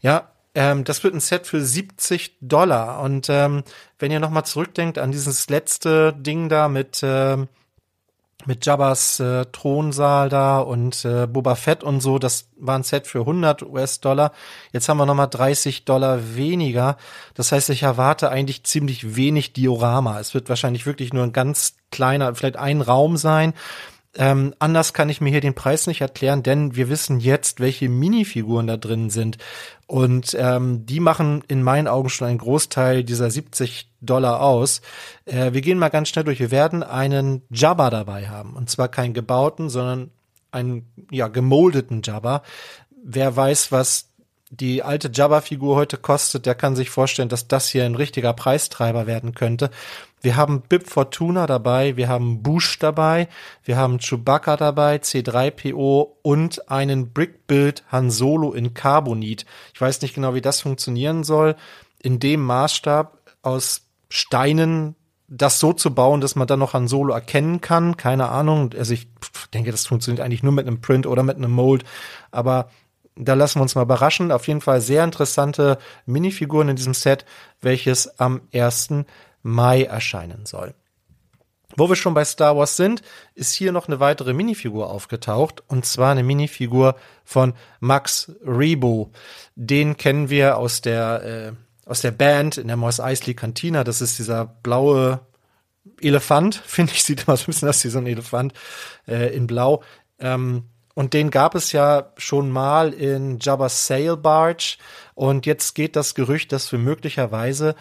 Ja, 0.00 0.32
ähm, 0.52 0.82
das 0.82 1.04
wird 1.04 1.14
ein 1.14 1.20
Set 1.20 1.46
für 1.46 1.60
70 1.60 2.38
Dollar. 2.40 3.02
Und 3.02 3.28
ähm, 3.30 3.62
wenn 4.00 4.10
ihr 4.10 4.18
nochmal 4.18 4.44
zurückdenkt 4.44 4.98
an 4.98 5.12
dieses 5.12 5.48
letzte 5.48 6.12
Ding 6.12 6.48
da 6.48 6.66
mit, 6.66 7.04
äh, 7.04 7.36
mit 8.46 8.64
Jabbas 8.64 9.20
äh, 9.20 9.46
Thronsaal 9.46 10.28
da 10.28 10.60
und 10.60 11.04
äh, 11.04 11.26
Boba 11.26 11.54
Fett 11.54 11.82
und 11.82 12.00
so, 12.00 12.18
das 12.18 12.48
war 12.56 12.78
ein 12.78 12.84
Set 12.84 13.06
für 13.06 13.20
100 13.20 13.62
US-Dollar. 13.62 14.32
Jetzt 14.72 14.88
haben 14.88 14.98
wir 14.98 15.06
nochmal 15.06 15.28
30 15.28 15.84
Dollar 15.84 16.36
weniger. 16.36 16.96
Das 17.34 17.52
heißt, 17.52 17.68
ich 17.70 17.82
erwarte 17.82 18.30
eigentlich 18.30 18.64
ziemlich 18.64 19.16
wenig 19.16 19.52
Diorama. 19.52 20.20
Es 20.20 20.34
wird 20.34 20.48
wahrscheinlich 20.48 20.86
wirklich 20.86 21.12
nur 21.12 21.24
ein 21.24 21.32
ganz 21.32 21.74
kleiner, 21.90 22.34
vielleicht 22.34 22.56
ein 22.56 22.80
Raum 22.80 23.16
sein. 23.16 23.54
Ähm, 24.16 24.54
anders 24.58 24.94
kann 24.94 25.10
ich 25.10 25.20
mir 25.20 25.30
hier 25.30 25.40
den 25.40 25.54
Preis 25.54 25.86
nicht 25.86 26.00
erklären, 26.00 26.42
denn 26.42 26.74
wir 26.74 26.88
wissen 26.88 27.20
jetzt, 27.20 27.60
welche 27.60 27.88
Minifiguren 27.88 28.66
da 28.66 28.76
drin 28.76 29.10
sind. 29.10 29.38
Und 29.86 30.36
ähm, 30.38 30.86
die 30.86 31.00
machen 31.00 31.44
in 31.48 31.62
meinen 31.62 31.88
Augen 31.88 32.08
schon 32.08 32.28
einen 32.28 32.38
Großteil 32.38 33.04
dieser 33.04 33.30
70 33.30 33.90
Dollar 34.00 34.40
aus. 34.40 34.80
Äh, 35.24 35.52
wir 35.52 35.60
gehen 35.60 35.78
mal 35.78 35.88
ganz 35.88 36.08
schnell 36.08 36.24
durch. 36.24 36.40
Wir 36.40 36.50
werden 36.50 36.82
einen 36.82 37.42
Jabba 37.50 37.90
dabei 37.90 38.28
haben. 38.28 38.54
Und 38.54 38.70
zwar 38.70 38.88
keinen 38.88 39.14
gebauten, 39.14 39.68
sondern 39.68 40.10
einen 40.50 40.86
ja, 41.10 41.28
gemoldeten 41.28 42.02
Jabba. 42.02 42.42
Wer 43.04 43.36
weiß, 43.36 43.72
was 43.72 44.08
die 44.50 44.82
alte 44.82 45.10
Jabba-Figur 45.12 45.76
heute 45.76 45.98
kostet, 45.98 46.46
der 46.46 46.54
kann 46.54 46.74
sich 46.74 46.90
vorstellen, 46.90 47.28
dass 47.28 47.48
das 47.48 47.68
hier 47.68 47.84
ein 47.84 47.94
richtiger 47.94 48.32
Preistreiber 48.32 49.06
werden 49.06 49.34
könnte. 49.34 49.70
Wir 50.20 50.36
haben 50.36 50.62
Bib 50.62 50.88
Fortuna 50.88 51.46
dabei, 51.46 51.96
wir 51.96 52.08
haben 52.08 52.42
Bush 52.42 52.78
dabei, 52.78 53.28
wir 53.64 53.76
haben 53.76 53.98
Chewbacca 53.98 54.56
dabei, 54.56 54.96
C3PO 54.96 56.08
und 56.22 56.70
einen 56.70 57.12
Brick-Build 57.12 57.84
Han 57.92 58.10
Solo 58.10 58.52
in 58.52 58.74
Carbonit. 58.74 59.46
Ich 59.74 59.80
weiß 59.80 60.02
nicht 60.02 60.14
genau, 60.14 60.34
wie 60.34 60.40
das 60.40 60.60
funktionieren 60.60 61.24
soll. 61.24 61.56
In 62.02 62.20
dem 62.20 62.44
Maßstab 62.44 63.18
aus 63.42 63.82
Steinen 64.08 64.96
das 65.28 65.60
so 65.60 65.74
zu 65.74 65.94
bauen, 65.94 66.22
dass 66.22 66.36
man 66.36 66.46
dann 66.46 66.58
noch 66.58 66.72
Han 66.72 66.88
Solo 66.88 67.12
erkennen 67.12 67.60
kann, 67.60 67.96
keine 67.96 68.30
Ahnung. 68.30 68.70
Also 68.76 68.94
ich 68.94 69.08
denke, 69.52 69.70
das 69.70 69.86
funktioniert 69.86 70.24
eigentlich 70.24 70.42
nur 70.42 70.52
mit 70.52 70.66
einem 70.66 70.80
Print 70.80 71.06
oder 71.06 71.22
mit 71.22 71.36
einem 71.36 71.50
Mold. 71.52 71.84
Aber 72.30 72.70
da 73.14 73.34
lassen 73.34 73.58
wir 73.58 73.62
uns 73.62 73.74
mal 73.74 73.82
überraschen. 73.82 74.32
Auf 74.32 74.48
jeden 74.48 74.60
Fall 74.62 74.80
sehr 74.80 75.04
interessante 75.04 75.78
Minifiguren 76.06 76.70
in 76.70 76.76
diesem 76.76 76.94
Set, 76.94 77.26
welches 77.60 78.18
am 78.18 78.40
1. 78.54 79.04
Mai 79.42 79.84
erscheinen 79.84 80.46
soll. 80.46 80.74
Wo 81.76 81.88
wir 81.88 81.96
schon 81.96 82.14
bei 82.14 82.24
Star 82.24 82.56
Wars 82.56 82.76
sind, 82.76 83.02
ist 83.34 83.52
hier 83.52 83.72
noch 83.72 83.88
eine 83.88 84.00
weitere 84.00 84.32
Minifigur 84.32 84.90
aufgetaucht 84.90 85.62
und 85.68 85.84
zwar 85.84 86.12
eine 86.12 86.22
Minifigur 86.22 86.96
von 87.24 87.52
Max 87.78 88.32
Rebo. 88.44 89.12
Den 89.54 89.96
kennen 89.96 90.30
wir 90.30 90.56
aus 90.56 90.80
der 90.80 91.22
äh, 91.22 91.52
aus 91.88 92.02
der 92.02 92.10
Band 92.10 92.58
in 92.58 92.68
der 92.68 92.76
Moss 92.76 93.00
Eisley 93.00 93.34
Cantina. 93.34 93.84
Das 93.84 94.00
ist 94.00 94.18
dieser 94.18 94.44
blaue 94.44 95.20
Elefant, 96.00 96.54
finde 96.66 96.92
ich, 96.92 97.02
sieht 97.02 97.26
immer 97.26 97.36
so 97.36 97.44
ein 97.44 97.46
bisschen 97.46 97.68
aus 97.68 97.84
wie 97.84 97.88
so 97.88 97.98
ein 97.98 98.06
Elefant 98.06 98.52
äh, 99.06 99.34
in 99.34 99.46
Blau. 99.46 99.82
Ähm, 100.18 100.64
und 100.94 101.14
den 101.14 101.30
gab 101.30 101.54
es 101.54 101.70
ja 101.72 102.12
schon 102.16 102.50
mal 102.50 102.92
in 102.92 103.38
Jabba's 103.38 103.86
Sail 103.86 104.16
Barge. 104.16 104.78
Und 105.14 105.46
jetzt 105.46 105.74
geht 105.74 105.94
das 105.94 106.14
Gerücht, 106.14 106.50
dass 106.50 106.72
wir 106.72 106.78
möglicherweise 106.78 107.76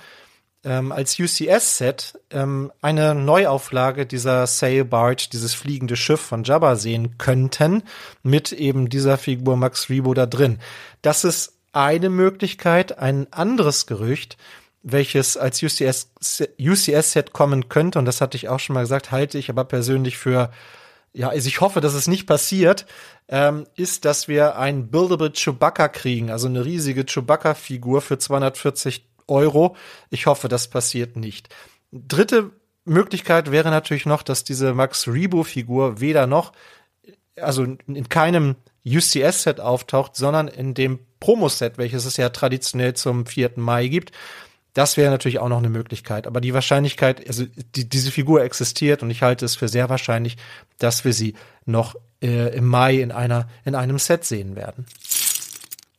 ähm, 0.64 0.92
als 0.92 1.20
UCS-Set 1.20 2.20
ähm, 2.32 2.72
eine 2.82 3.16
Neuauflage 3.16 4.06
dieser 4.06 4.48
Sail 4.48 4.86
Barge, 4.86 5.28
dieses 5.32 5.54
fliegende 5.54 5.96
Schiff 5.96 6.22
von 6.22 6.44
Jabba 6.44 6.76
sehen 6.76 7.18
könnten, 7.18 7.84
mit 8.24 8.52
eben 8.52 8.90
dieser 8.90 9.18
Figur 9.18 9.58
Max 9.58 9.90
Rebo 9.90 10.14
da 10.14 10.26
drin. 10.26 10.60
Das 11.02 11.24
ist 11.24 11.54
eine 11.74 12.10
Möglichkeit. 12.10 12.98
Ein 12.98 13.32
anderes 13.32 13.86
Gerücht, 13.86 14.38
welches 14.84 15.38
als 15.38 15.62
UCS, 15.62 16.10
UCS-Set 16.60 17.34
kommen 17.34 17.70
könnte, 17.70 18.00
und 18.00 18.06
das 18.06 18.22
hatte 18.22 18.38
ich 18.38 18.50
auch 18.50 18.60
schon 18.60 18.74
mal 18.74 18.82
gesagt, 18.82 19.12
halte 19.12 19.38
ich 19.38 19.50
aber 19.50 19.64
persönlich 19.64 20.18
für 20.18 20.52
ja, 21.14 21.30
also 21.30 21.48
ich 21.48 21.62
hoffe, 21.62 21.82
dass 21.82 21.96
es 21.96 22.08
nicht 22.08 22.28
passiert, 22.28 22.86
ähm, 23.28 23.66
ist, 23.76 24.06
dass 24.06 24.28
wir 24.28 24.58
ein 24.58 24.90
Buildable 24.90 25.32
Chewbacca 25.32 25.88
kriegen, 25.88 26.30
also 26.30 26.48
eine 26.48 26.64
riesige 26.64 27.06
Chewbacca-Figur 27.06 28.02
für 28.02 28.20
240 28.20 29.04
Euro. 29.28 29.76
Ich 30.10 30.26
hoffe, 30.26 30.48
das 30.48 30.68
passiert 30.68 31.16
nicht. 31.16 31.50
Dritte 31.92 32.52
Möglichkeit 32.86 33.52
wäre 33.52 33.70
natürlich 33.70 34.06
noch, 34.06 34.24
dass 34.24 34.44
diese 34.44 34.74
Max 34.74 35.08
Rebo-Figur 35.08 36.00
weder 36.00 36.28
noch, 36.28 36.54
also 37.36 37.64
in 37.64 38.10
keinem 38.10 38.56
UCS-Set 38.86 39.60
auftaucht, 39.60 40.16
sondern 40.16 40.48
in 40.48 40.74
dem 40.74 41.00
Promo-Set, 41.20 41.78
welches 41.78 42.06
es 42.06 42.18
ja 42.18 42.30
traditionell 42.30 42.94
zum 42.94 43.26
4. 43.26 43.52
Mai 43.58 43.88
gibt. 43.88 44.12
Das 44.74 44.96
wäre 44.96 45.10
natürlich 45.12 45.40
auch 45.40 45.50
noch 45.50 45.58
eine 45.58 45.70
Möglichkeit. 45.70 46.28
Aber 46.28 46.40
die 46.40 46.54
Wahrscheinlichkeit, 46.54 47.28
also 47.28 47.46
die, 47.76 47.90
diese 47.90 48.12
Figur 48.12 48.44
existiert 48.44 49.02
und 49.02 49.10
ich 49.10 49.24
halte 49.24 49.44
es 49.44 49.56
für 49.56 49.68
sehr 49.68 49.90
wahrscheinlich, 49.90 50.38
dass 50.78 51.04
wir 51.04 51.14
sie 51.14 51.34
noch 51.66 51.96
äh, 52.22 52.56
im 52.56 52.68
Mai 52.68 53.02
in 53.02 53.12
einer, 53.12 53.48
in 53.66 53.76
einem 53.76 53.98
Set 54.00 54.24
sehen 54.24 54.56
werden. 54.56 54.86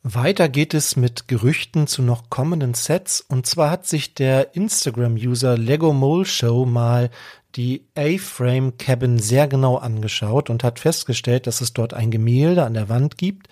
Weiter 0.01 0.47
geht 0.47 0.73
es 0.73 0.95
mit 0.95 1.27
Gerüchten 1.27 1.85
zu 1.85 2.01
noch 2.01 2.29
kommenden 2.29 2.73
Sets. 2.73 3.19
Und 3.21 3.45
zwar 3.45 3.69
hat 3.69 3.85
sich 3.85 4.13
der 4.13 4.55
Instagram-User 4.55 5.57
Lego 5.57 5.91
Mole 5.91 6.25
Show 6.25 6.65
mal 6.65 7.09
die 7.55 7.85
A-Frame 7.97 8.77
Cabin 8.77 9.19
sehr 9.19 9.47
genau 9.47 9.75
angeschaut 9.75 10.49
und 10.49 10.63
hat 10.63 10.79
festgestellt, 10.79 11.47
dass 11.47 11.59
es 11.59 11.73
dort 11.73 11.93
ein 11.93 12.11
Gemälde 12.11 12.63
an 12.63 12.75
der 12.75 12.87
Wand 12.87 13.17
gibt, 13.17 13.49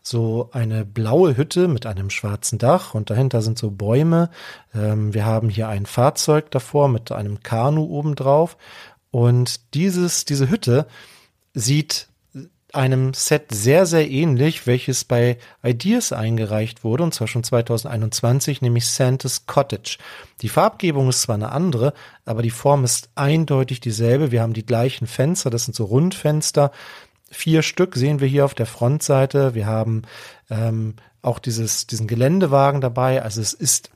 so 0.00 0.50
eine 0.52 0.84
blaue 0.84 1.36
Hütte 1.36 1.66
mit 1.66 1.84
einem 1.84 2.10
schwarzen 2.10 2.58
Dach 2.58 2.94
und 2.94 3.10
dahinter 3.10 3.42
sind 3.42 3.58
so 3.58 3.70
Bäume. 3.70 4.30
Ähm, 4.74 5.12
wir 5.14 5.24
haben 5.24 5.48
hier 5.48 5.68
ein 5.68 5.84
Fahrzeug 5.84 6.50
davor 6.52 6.88
mit 6.88 7.10
einem 7.10 7.40
Kanu 7.42 7.84
obendrauf. 7.84 8.56
Und 9.10 9.74
dieses, 9.74 10.24
diese 10.24 10.48
Hütte 10.48 10.86
sieht 11.54 12.07
einem 12.74 13.14
Set 13.14 13.46
sehr, 13.52 13.86
sehr 13.86 14.10
ähnlich, 14.10 14.66
welches 14.66 15.04
bei 15.04 15.38
Ideas 15.62 16.12
eingereicht 16.12 16.84
wurde, 16.84 17.02
und 17.02 17.14
zwar 17.14 17.26
schon 17.26 17.42
2021, 17.42 18.60
nämlich 18.60 18.86
Santa's 18.86 19.46
Cottage. 19.46 19.98
Die 20.42 20.48
Farbgebung 20.48 21.08
ist 21.08 21.22
zwar 21.22 21.36
eine 21.36 21.52
andere, 21.52 21.94
aber 22.24 22.42
die 22.42 22.50
Form 22.50 22.84
ist 22.84 23.08
eindeutig 23.14 23.80
dieselbe. 23.80 24.30
Wir 24.30 24.42
haben 24.42 24.52
die 24.52 24.66
gleichen 24.66 25.06
Fenster, 25.06 25.50
das 25.50 25.64
sind 25.64 25.74
so 25.74 25.84
Rundfenster. 25.84 26.70
Vier 27.30 27.62
Stück 27.62 27.96
sehen 27.96 28.20
wir 28.20 28.28
hier 28.28 28.44
auf 28.44 28.54
der 28.54 28.66
Frontseite. 28.66 29.54
Wir 29.54 29.66
haben 29.66 30.02
ähm, 30.50 30.94
auch 31.22 31.38
dieses, 31.38 31.86
diesen 31.86 32.06
Geländewagen 32.06 32.80
dabei. 32.80 33.22
Also 33.22 33.40
es 33.40 33.52
ist, 33.54 33.90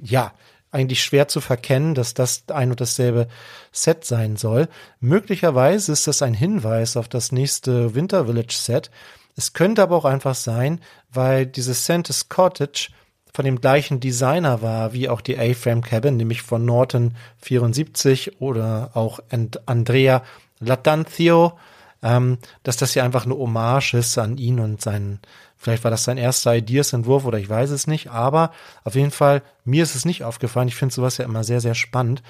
ja, 0.00 0.32
eigentlich 0.70 1.02
schwer 1.02 1.28
zu 1.28 1.40
verkennen, 1.40 1.94
dass 1.94 2.14
das 2.14 2.44
ein 2.48 2.70
und 2.70 2.80
dasselbe 2.80 3.28
Set 3.72 4.04
sein 4.04 4.36
soll. 4.36 4.68
Möglicherweise 5.00 5.92
ist 5.92 6.06
das 6.06 6.22
ein 6.22 6.34
Hinweis 6.34 6.96
auf 6.96 7.08
das 7.08 7.32
nächste 7.32 7.94
Winter 7.94 8.26
Village 8.26 8.54
Set. 8.54 8.90
Es 9.36 9.52
könnte 9.52 9.82
aber 9.82 9.96
auch 9.96 10.04
einfach 10.04 10.34
sein, 10.34 10.80
weil 11.10 11.46
dieses 11.46 11.86
Santa's 11.86 12.28
Cottage 12.28 12.90
von 13.32 13.44
dem 13.44 13.60
gleichen 13.60 14.00
Designer 14.00 14.62
war 14.62 14.92
wie 14.92 15.08
auch 15.08 15.20
die 15.20 15.38
A-Frame 15.38 15.82
Cabin, 15.82 16.16
nämlich 16.16 16.42
von 16.42 16.64
Norton 16.64 17.14
74 17.42 18.40
oder 18.40 18.90
auch 18.94 19.20
Andrea 19.66 20.24
Latanzio, 20.58 21.58
ähm, 22.02 22.38
dass 22.62 22.76
das 22.76 22.92
hier 22.92 23.04
einfach 23.04 23.24
eine 23.24 23.36
Hommage 23.36 23.94
ist 23.94 24.18
an 24.18 24.38
ihn 24.38 24.60
und 24.60 24.80
seinen 24.80 25.20
Vielleicht 25.60 25.82
war 25.82 25.90
das 25.90 26.04
sein 26.04 26.18
erster 26.18 26.54
Ideas-Entwurf 26.54 27.24
oder 27.24 27.38
ich 27.38 27.48
weiß 27.48 27.70
es 27.70 27.88
nicht, 27.88 28.12
aber 28.12 28.52
auf 28.84 28.94
jeden 28.94 29.10
Fall, 29.10 29.42
mir 29.64 29.82
ist 29.82 29.96
es 29.96 30.04
nicht 30.04 30.22
aufgefallen. 30.22 30.68
Ich 30.68 30.76
finde 30.76 30.94
sowas 30.94 31.18
ja 31.18 31.24
immer 31.24 31.42
sehr, 31.42 31.60
sehr 31.60 31.74
spannend. 31.74 32.22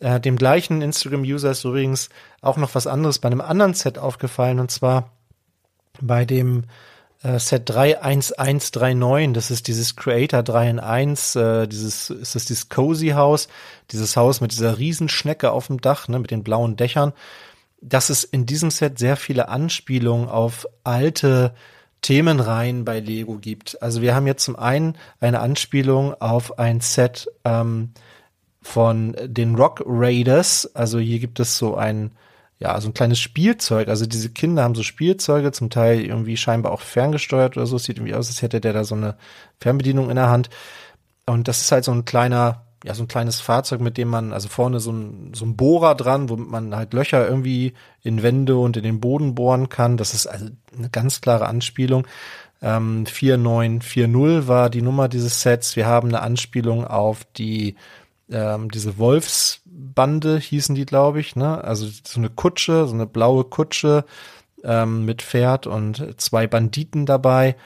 Äh, 0.00 0.18
dem 0.18 0.36
gleichen 0.36 0.82
Instagram-User 0.82 1.52
ist 1.52 1.64
übrigens 1.64 2.08
auch 2.40 2.56
noch 2.56 2.74
was 2.74 2.88
anderes 2.88 3.20
bei 3.20 3.28
einem 3.28 3.40
anderen 3.40 3.74
Set 3.74 3.98
aufgefallen 3.98 4.58
und 4.58 4.72
zwar 4.72 5.12
bei 6.00 6.24
dem 6.24 6.64
äh, 7.22 7.38
Set 7.38 7.70
31139, 7.70 9.32
das 9.32 9.52
ist 9.52 9.68
dieses 9.68 9.94
Creator 9.94 10.42
3 10.42 10.70
in 10.70 10.80
1, 10.80 11.36
äh, 11.36 11.68
dieses, 11.68 12.10
ist 12.10 12.34
das 12.34 12.46
dieses 12.46 12.68
Cozy 12.68 13.10
Haus, 13.10 13.46
dieses 13.92 14.16
Haus 14.16 14.40
mit 14.40 14.50
dieser 14.50 14.78
Riesenschnecke 14.78 15.52
auf 15.52 15.68
dem 15.68 15.80
Dach, 15.80 16.08
ne, 16.08 16.18
mit 16.18 16.32
den 16.32 16.42
blauen 16.42 16.76
Dächern, 16.76 17.12
dass 17.82 18.08
es 18.08 18.24
in 18.24 18.46
diesem 18.46 18.70
Set 18.70 18.98
sehr 18.98 19.16
viele 19.16 19.48
Anspielungen 19.48 20.28
auf 20.28 20.66
alte 20.84 21.52
Themenreihen 22.00 22.84
bei 22.84 23.00
Lego 23.00 23.38
gibt. 23.38 23.80
Also 23.82 24.02
wir 24.02 24.14
haben 24.14 24.26
jetzt 24.26 24.44
zum 24.44 24.56
einen 24.56 24.96
eine 25.20 25.40
Anspielung 25.40 26.14
auf 26.20 26.58
ein 26.58 26.80
Set 26.80 27.28
ähm, 27.44 27.90
von 28.60 29.16
den 29.24 29.54
Rock 29.56 29.82
Raiders. 29.84 30.74
Also 30.74 30.98
hier 30.98 31.18
gibt 31.18 31.40
es 31.40 31.58
so 31.58 31.76
ein, 31.76 32.12
ja, 32.58 32.80
so 32.80 32.88
ein 32.88 32.94
kleines 32.94 33.20
Spielzeug. 33.20 33.88
Also 33.88 34.06
diese 34.06 34.30
Kinder 34.30 34.62
haben 34.62 34.74
so 34.74 34.82
Spielzeuge, 34.82 35.52
zum 35.52 35.70
Teil 35.70 36.00
irgendwie 36.00 36.36
scheinbar 36.36 36.72
auch 36.72 36.80
ferngesteuert 36.80 37.56
oder 37.56 37.66
so. 37.66 37.76
Es 37.76 37.84
sieht 37.84 37.98
irgendwie 37.98 38.14
aus, 38.14 38.28
als 38.28 38.42
hätte 38.42 38.60
der 38.60 38.72
da 38.72 38.84
so 38.84 38.94
eine 38.94 39.16
Fernbedienung 39.60 40.10
in 40.10 40.16
der 40.16 40.28
Hand. 40.28 40.50
Und 41.26 41.46
das 41.46 41.60
ist 41.60 41.72
halt 41.72 41.84
so 41.84 41.92
ein 41.92 42.04
kleiner 42.04 42.62
ja, 42.84 42.94
so 42.94 43.04
ein 43.04 43.08
kleines 43.08 43.40
Fahrzeug, 43.40 43.80
mit 43.80 43.96
dem 43.96 44.08
man, 44.08 44.32
also 44.32 44.48
vorne 44.48 44.80
so 44.80 44.92
ein, 44.92 45.32
so 45.34 45.44
ein 45.44 45.56
Bohrer 45.56 45.94
dran, 45.94 46.28
womit 46.28 46.48
man 46.48 46.74
halt 46.74 46.92
Löcher 46.94 47.26
irgendwie 47.28 47.74
in 48.02 48.22
Wände 48.22 48.56
und 48.56 48.76
in 48.76 48.82
den 48.82 49.00
Boden 49.00 49.34
bohren 49.34 49.68
kann. 49.68 49.96
Das 49.96 50.14
ist 50.14 50.26
also 50.26 50.46
eine 50.76 50.90
ganz 50.90 51.20
klare 51.20 51.46
Anspielung. 51.46 52.06
Ähm, 52.60 53.06
4940 53.06 54.48
war 54.48 54.70
die 54.70 54.82
Nummer 54.82 55.08
dieses 55.08 55.42
Sets. 55.42 55.76
Wir 55.76 55.86
haben 55.86 56.08
eine 56.08 56.22
Anspielung 56.22 56.84
auf 56.84 57.24
die, 57.36 57.76
ähm, 58.30 58.70
diese 58.70 58.98
Wolfsbande 58.98 60.38
hießen 60.38 60.74
die, 60.74 60.86
glaube 60.86 61.20
ich, 61.20 61.36
ne? 61.36 61.62
Also 61.62 61.86
so 61.86 62.18
eine 62.18 62.30
Kutsche, 62.30 62.86
so 62.86 62.94
eine 62.94 63.06
blaue 63.06 63.44
Kutsche 63.44 64.04
ähm, 64.64 65.04
mit 65.04 65.22
Pferd 65.22 65.66
und 65.66 66.20
zwei 66.20 66.46
Banditen 66.46 67.06
dabei. 67.06 67.56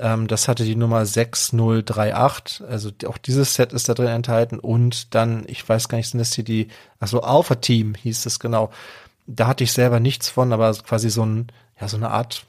Ähm, 0.00 0.26
das 0.26 0.48
hatte 0.48 0.64
die 0.64 0.76
Nummer 0.76 1.04
6038. 1.04 2.66
Also 2.66 2.90
auch 3.06 3.18
dieses 3.18 3.54
Set 3.54 3.72
ist 3.72 3.88
da 3.88 3.94
drin 3.94 4.08
enthalten. 4.08 4.58
Und 4.58 5.14
dann, 5.14 5.44
ich 5.46 5.68
weiß 5.68 5.88
gar 5.88 5.98
nicht, 5.98 6.08
sind 6.08 6.18
das 6.18 6.32
hier 6.32 6.44
die, 6.44 6.68
also 6.98 7.20
Alpha 7.20 7.56
Team 7.56 7.94
hieß 7.94 8.26
es 8.26 8.40
genau. 8.40 8.70
Da 9.26 9.46
hatte 9.46 9.62
ich 9.62 9.72
selber 9.72 10.00
nichts 10.00 10.28
von, 10.28 10.52
aber 10.52 10.72
quasi 10.74 11.10
so 11.10 11.24
ein, 11.24 11.52
ja, 11.80 11.86
so 11.86 11.98
eine 11.98 12.10
Art 12.10 12.44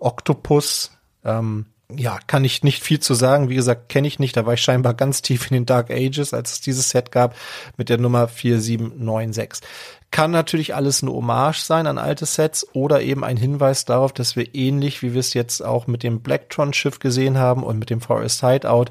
Oktopus. 0.00 0.92
Ähm, 1.22 1.66
ja, 1.96 2.18
kann 2.26 2.44
ich 2.44 2.62
nicht 2.62 2.82
viel 2.82 3.00
zu 3.00 3.14
sagen. 3.14 3.48
Wie 3.48 3.54
gesagt, 3.54 3.88
kenne 3.88 4.08
ich 4.08 4.18
nicht. 4.18 4.36
Da 4.36 4.46
war 4.46 4.54
ich 4.54 4.62
scheinbar 4.62 4.94
ganz 4.94 5.22
tief 5.22 5.50
in 5.50 5.54
den 5.54 5.66
Dark 5.66 5.90
Ages, 5.90 6.34
als 6.34 6.52
es 6.52 6.60
dieses 6.60 6.90
Set 6.90 7.12
gab 7.12 7.34
mit 7.76 7.88
der 7.88 7.98
Nummer 7.98 8.28
4796. 8.28 9.68
Kann 10.10 10.32
natürlich 10.32 10.74
alles 10.74 11.02
eine 11.02 11.12
Hommage 11.12 11.60
sein 11.60 11.86
an 11.86 11.98
alte 11.98 12.26
Sets 12.26 12.66
oder 12.72 13.00
eben 13.00 13.22
ein 13.22 13.36
Hinweis 13.36 13.84
darauf, 13.84 14.12
dass 14.12 14.34
wir 14.34 14.54
ähnlich, 14.54 15.02
wie 15.02 15.12
wir 15.12 15.20
es 15.20 15.34
jetzt 15.34 15.64
auch 15.64 15.86
mit 15.86 16.02
dem 16.02 16.20
Blacktron-Schiff 16.20 16.98
gesehen 16.98 17.38
haben 17.38 17.62
und 17.62 17.78
mit 17.78 17.90
dem 17.90 18.00
Forest 18.00 18.40
Hideout, 18.40 18.86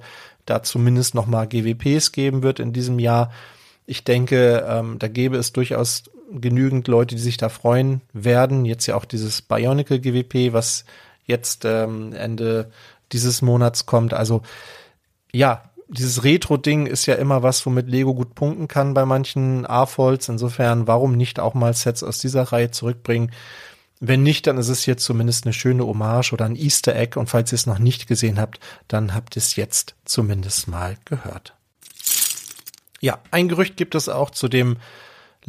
da 0.45 0.63
zumindest 0.63 1.15
nochmal 1.15 1.47
GWPs 1.47 2.13
geben 2.13 2.41
wird 2.41 2.59
in 2.59 2.71
diesem 2.71 2.99
Jahr. 2.99 3.31
Ich 3.85 4.03
denke, 4.03 4.65
ähm, 4.67 4.97
da 4.97 5.07
gäbe 5.07 5.37
es 5.37 5.51
durchaus 5.51 6.03
genügend 6.31 6.87
Leute, 6.87 7.15
die 7.15 7.21
sich 7.21 7.37
da 7.37 7.49
freuen 7.49 8.01
werden. 8.13 8.65
Jetzt 8.65 8.85
ja 8.85 8.95
auch 8.95 9.05
dieses 9.05 9.41
Bionicle 9.41 9.99
GWP, 9.99 10.53
was 10.53 10.85
jetzt 11.29 11.63
ähm, 11.63 12.11
Ende 12.11 12.71
dieses 13.13 13.41
Monats 13.41 13.85
kommt. 13.85 14.13
Also 14.13 14.41
ja, 15.31 15.63
dieses 15.87 16.23
Retro-Ding 16.23 16.85
ist 16.85 17.05
ja 17.05 17.15
immer 17.15 17.41
was, 17.41 17.65
womit 17.65 17.87
Lego 17.87 18.13
gut 18.13 18.35
punkten 18.35 18.67
kann 18.67 18.93
bei 18.93 19.05
manchen 19.05 19.65
A-Folds. 19.65 20.29
Insofern, 20.29 20.87
warum 20.87 21.15
nicht 21.15 21.39
auch 21.39 21.53
mal 21.53 21.73
Sets 21.73 22.03
aus 22.03 22.19
dieser 22.19 22.43
Reihe 22.43 22.71
zurückbringen? 22.71 23.31
Wenn 23.99 24.23
nicht, 24.23 24.47
dann 24.47 24.57
ist 24.57 24.69
es 24.69 24.83
hier 24.83 24.97
zumindest 24.97 25.45
eine 25.45 25.53
schöne 25.53 25.85
Hommage 25.85 26.31
oder 26.31 26.45
ein 26.45 26.55
Easter 26.55 26.95
Egg. 26.95 27.17
Und 27.19 27.29
falls 27.29 27.51
ihr 27.51 27.55
es 27.55 27.65
noch 27.65 27.79
nicht 27.79 28.07
gesehen 28.07 28.39
habt, 28.39 28.59
dann 28.87 29.13
habt 29.13 29.35
ihr 29.35 29.41
es 29.41 29.55
jetzt 29.55 29.95
zumindest 30.05 30.67
mal 30.67 30.95
gehört. 31.05 31.53
Ja, 33.01 33.19
ein 33.31 33.47
Gerücht 33.47 33.77
gibt 33.77 33.95
es 33.95 34.09
auch 34.09 34.29
zu 34.29 34.47
dem 34.47 34.77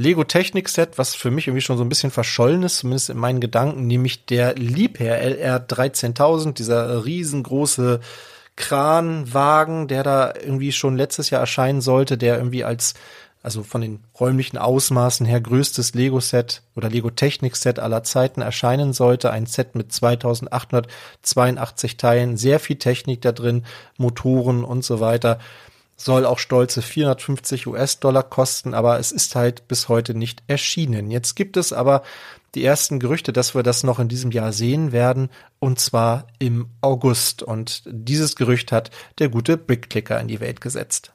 Lego 0.00 0.24
Technik 0.24 0.70
Set, 0.70 0.96
was 0.96 1.14
für 1.14 1.30
mich 1.30 1.46
irgendwie 1.46 1.60
schon 1.60 1.76
so 1.76 1.84
ein 1.84 1.90
bisschen 1.90 2.10
verschollen 2.10 2.62
ist, 2.62 2.78
zumindest 2.78 3.10
in 3.10 3.18
meinen 3.18 3.38
Gedanken, 3.38 3.86
nämlich 3.86 4.24
der 4.24 4.54
Liebherr 4.54 5.18
LR 5.18 5.60
13000, 5.60 6.58
dieser 6.58 7.04
riesengroße 7.04 8.00
Kranwagen, 8.56 9.88
der 9.88 10.02
da 10.02 10.32
irgendwie 10.34 10.72
schon 10.72 10.96
letztes 10.96 11.28
Jahr 11.28 11.42
erscheinen 11.42 11.82
sollte, 11.82 12.16
der 12.16 12.38
irgendwie 12.38 12.64
als 12.64 12.94
also 13.42 13.62
von 13.62 13.82
den 13.82 14.00
räumlichen 14.18 14.56
Ausmaßen 14.56 15.26
her 15.26 15.42
größtes 15.42 15.92
Lego-Set 15.94 16.62
oder 16.76 16.88
Lego-Technik-Set 16.88 17.78
aller 17.78 18.02
Zeiten 18.02 18.40
erscheinen 18.40 18.94
sollte. 18.94 19.30
Ein 19.30 19.44
Set 19.44 19.74
mit 19.74 19.92
2882 19.92 21.98
Teilen, 21.98 22.38
sehr 22.38 22.58
viel 22.58 22.76
Technik 22.76 23.20
da 23.20 23.32
drin, 23.32 23.66
Motoren 23.98 24.64
und 24.64 24.82
so 24.82 25.00
weiter. 25.00 25.40
Soll 26.02 26.24
auch 26.24 26.38
stolze 26.38 26.80
450 26.80 27.66
US-Dollar 27.66 28.22
kosten, 28.22 28.72
aber 28.72 28.98
es 28.98 29.12
ist 29.12 29.34
halt 29.34 29.68
bis 29.68 29.90
heute 29.90 30.14
nicht 30.14 30.42
erschienen. 30.46 31.10
Jetzt 31.10 31.36
gibt 31.36 31.58
es 31.58 31.74
aber 31.74 32.02
die 32.54 32.64
ersten 32.64 33.00
Gerüchte, 33.00 33.34
dass 33.34 33.54
wir 33.54 33.62
das 33.62 33.84
noch 33.84 33.98
in 33.98 34.08
diesem 34.08 34.30
Jahr 34.30 34.54
sehen 34.54 34.92
werden, 34.92 35.28
und 35.58 35.78
zwar 35.78 36.26
im 36.38 36.70
August. 36.80 37.42
Und 37.42 37.82
dieses 37.86 38.34
Gerücht 38.34 38.72
hat 38.72 38.90
der 39.18 39.28
gute 39.28 39.58
Brickclicker 39.58 40.18
in 40.18 40.28
die 40.28 40.40
Welt 40.40 40.62
gesetzt. 40.62 41.12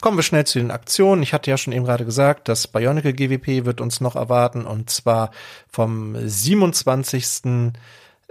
Kommen 0.00 0.16
wir 0.16 0.22
schnell 0.22 0.46
zu 0.46 0.58
den 0.58 0.70
Aktionen. 0.70 1.22
Ich 1.22 1.34
hatte 1.34 1.50
ja 1.50 1.58
schon 1.58 1.74
eben 1.74 1.84
gerade 1.84 2.06
gesagt, 2.06 2.48
das 2.48 2.66
Bionicle 2.68 3.12
GWP 3.12 3.66
wird 3.66 3.82
uns 3.82 4.00
noch 4.00 4.16
erwarten 4.16 4.64
und 4.64 4.88
zwar 4.88 5.30
vom 5.68 6.16
27. 6.16 7.74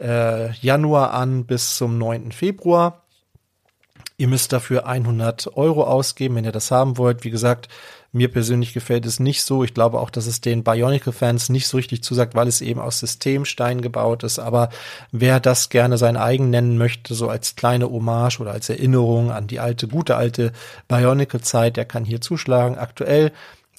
Äh, 0.01 0.51
Januar 0.53 1.13
an 1.13 1.45
bis 1.45 1.75
zum 1.75 1.99
9. 1.99 2.31
Februar. 2.31 3.00
Ihr 4.21 4.27
müsst 4.27 4.53
dafür 4.53 4.85
100 4.85 5.57
Euro 5.57 5.83
ausgeben, 5.83 6.35
wenn 6.35 6.45
ihr 6.45 6.51
das 6.51 6.69
haben 6.69 6.99
wollt. 6.99 7.23
Wie 7.23 7.31
gesagt, 7.31 7.69
mir 8.11 8.31
persönlich 8.31 8.71
gefällt 8.71 9.07
es 9.07 9.19
nicht 9.19 9.43
so. 9.43 9.63
Ich 9.63 9.73
glaube 9.73 9.99
auch, 9.99 10.11
dass 10.11 10.27
es 10.27 10.41
den 10.41 10.63
Bionicle-Fans 10.63 11.49
nicht 11.49 11.67
so 11.67 11.77
richtig 11.77 12.03
zusagt, 12.03 12.35
weil 12.35 12.47
es 12.47 12.61
eben 12.61 12.79
aus 12.79 12.99
Systemstein 12.99 13.81
gebaut 13.81 14.21
ist. 14.21 14.37
Aber 14.37 14.69
wer 15.11 15.39
das 15.39 15.69
gerne 15.69 15.97
sein 15.97 16.17
eigen 16.17 16.51
nennen 16.51 16.77
möchte, 16.77 17.15
so 17.15 17.29
als 17.29 17.55
kleine 17.55 17.89
Hommage 17.89 18.39
oder 18.39 18.51
als 18.51 18.69
Erinnerung 18.69 19.31
an 19.31 19.47
die 19.47 19.59
alte, 19.59 19.87
gute 19.87 20.17
alte 20.17 20.51
Bionicle-Zeit, 20.87 21.75
der 21.75 21.85
kann 21.85 22.05
hier 22.05 22.21
zuschlagen. 22.21 22.77
Aktuell 22.77 23.31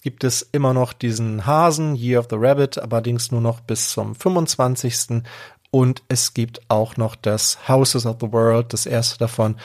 gibt 0.03 0.25
es 0.25 0.43
immer 0.43 0.75
noch 0.75 0.93
diesen 0.93 1.47
Hasen, 1.47 1.95
Year 1.95 2.19
of 2.19 2.27
the 2.31 2.37
Rabbit, 2.37 2.79
allerdings 2.79 3.31
nur 3.31 3.43
noch 3.43 3.61
bis 3.61 3.91
zum 3.91 4.17
25. 4.17 5.23
Und 5.71 6.03
es 6.09 6.35
gibt 6.35 6.61
auch 6.69 6.97
noch 6.97 7.15
das 7.15 7.69
Houses 7.69 8.07
of 8.07 8.17
the 8.21 8.33
World, 8.33 8.73
das 8.73 8.87
erste 8.87 9.19
davon, 9.19 9.57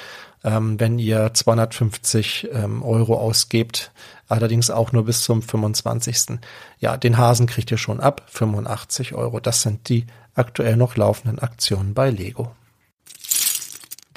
ähm, 0.47 0.79
wenn 0.79 0.97
ihr 0.97 1.33
250 1.33 2.47
ähm, 2.53 2.81
Euro 2.81 3.17
ausgebt, 3.17 3.91
allerdings 4.29 4.69
auch 4.69 4.93
nur 4.93 5.03
bis 5.03 5.23
zum 5.23 5.41
25. 5.41 6.39
Ja, 6.79 6.95
den 6.95 7.17
Hasen 7.17 7.47
kriegt 7.47 7.69
ihr 7.69 7.77
schon 7.77 7.99
ab 7.99 8.21
85 8.27 9.13
Euro. 9.13 9.41
Das 9.41 9.61
sind 9.61 9.89
die 9.89 10.05
aktuell 10.35 10.77
noch 10.77 10.95
laufenden 10.95 11.39
Aktionen 11.39 11.93
bei 11.93 12.09
Lego. 12.09 12.51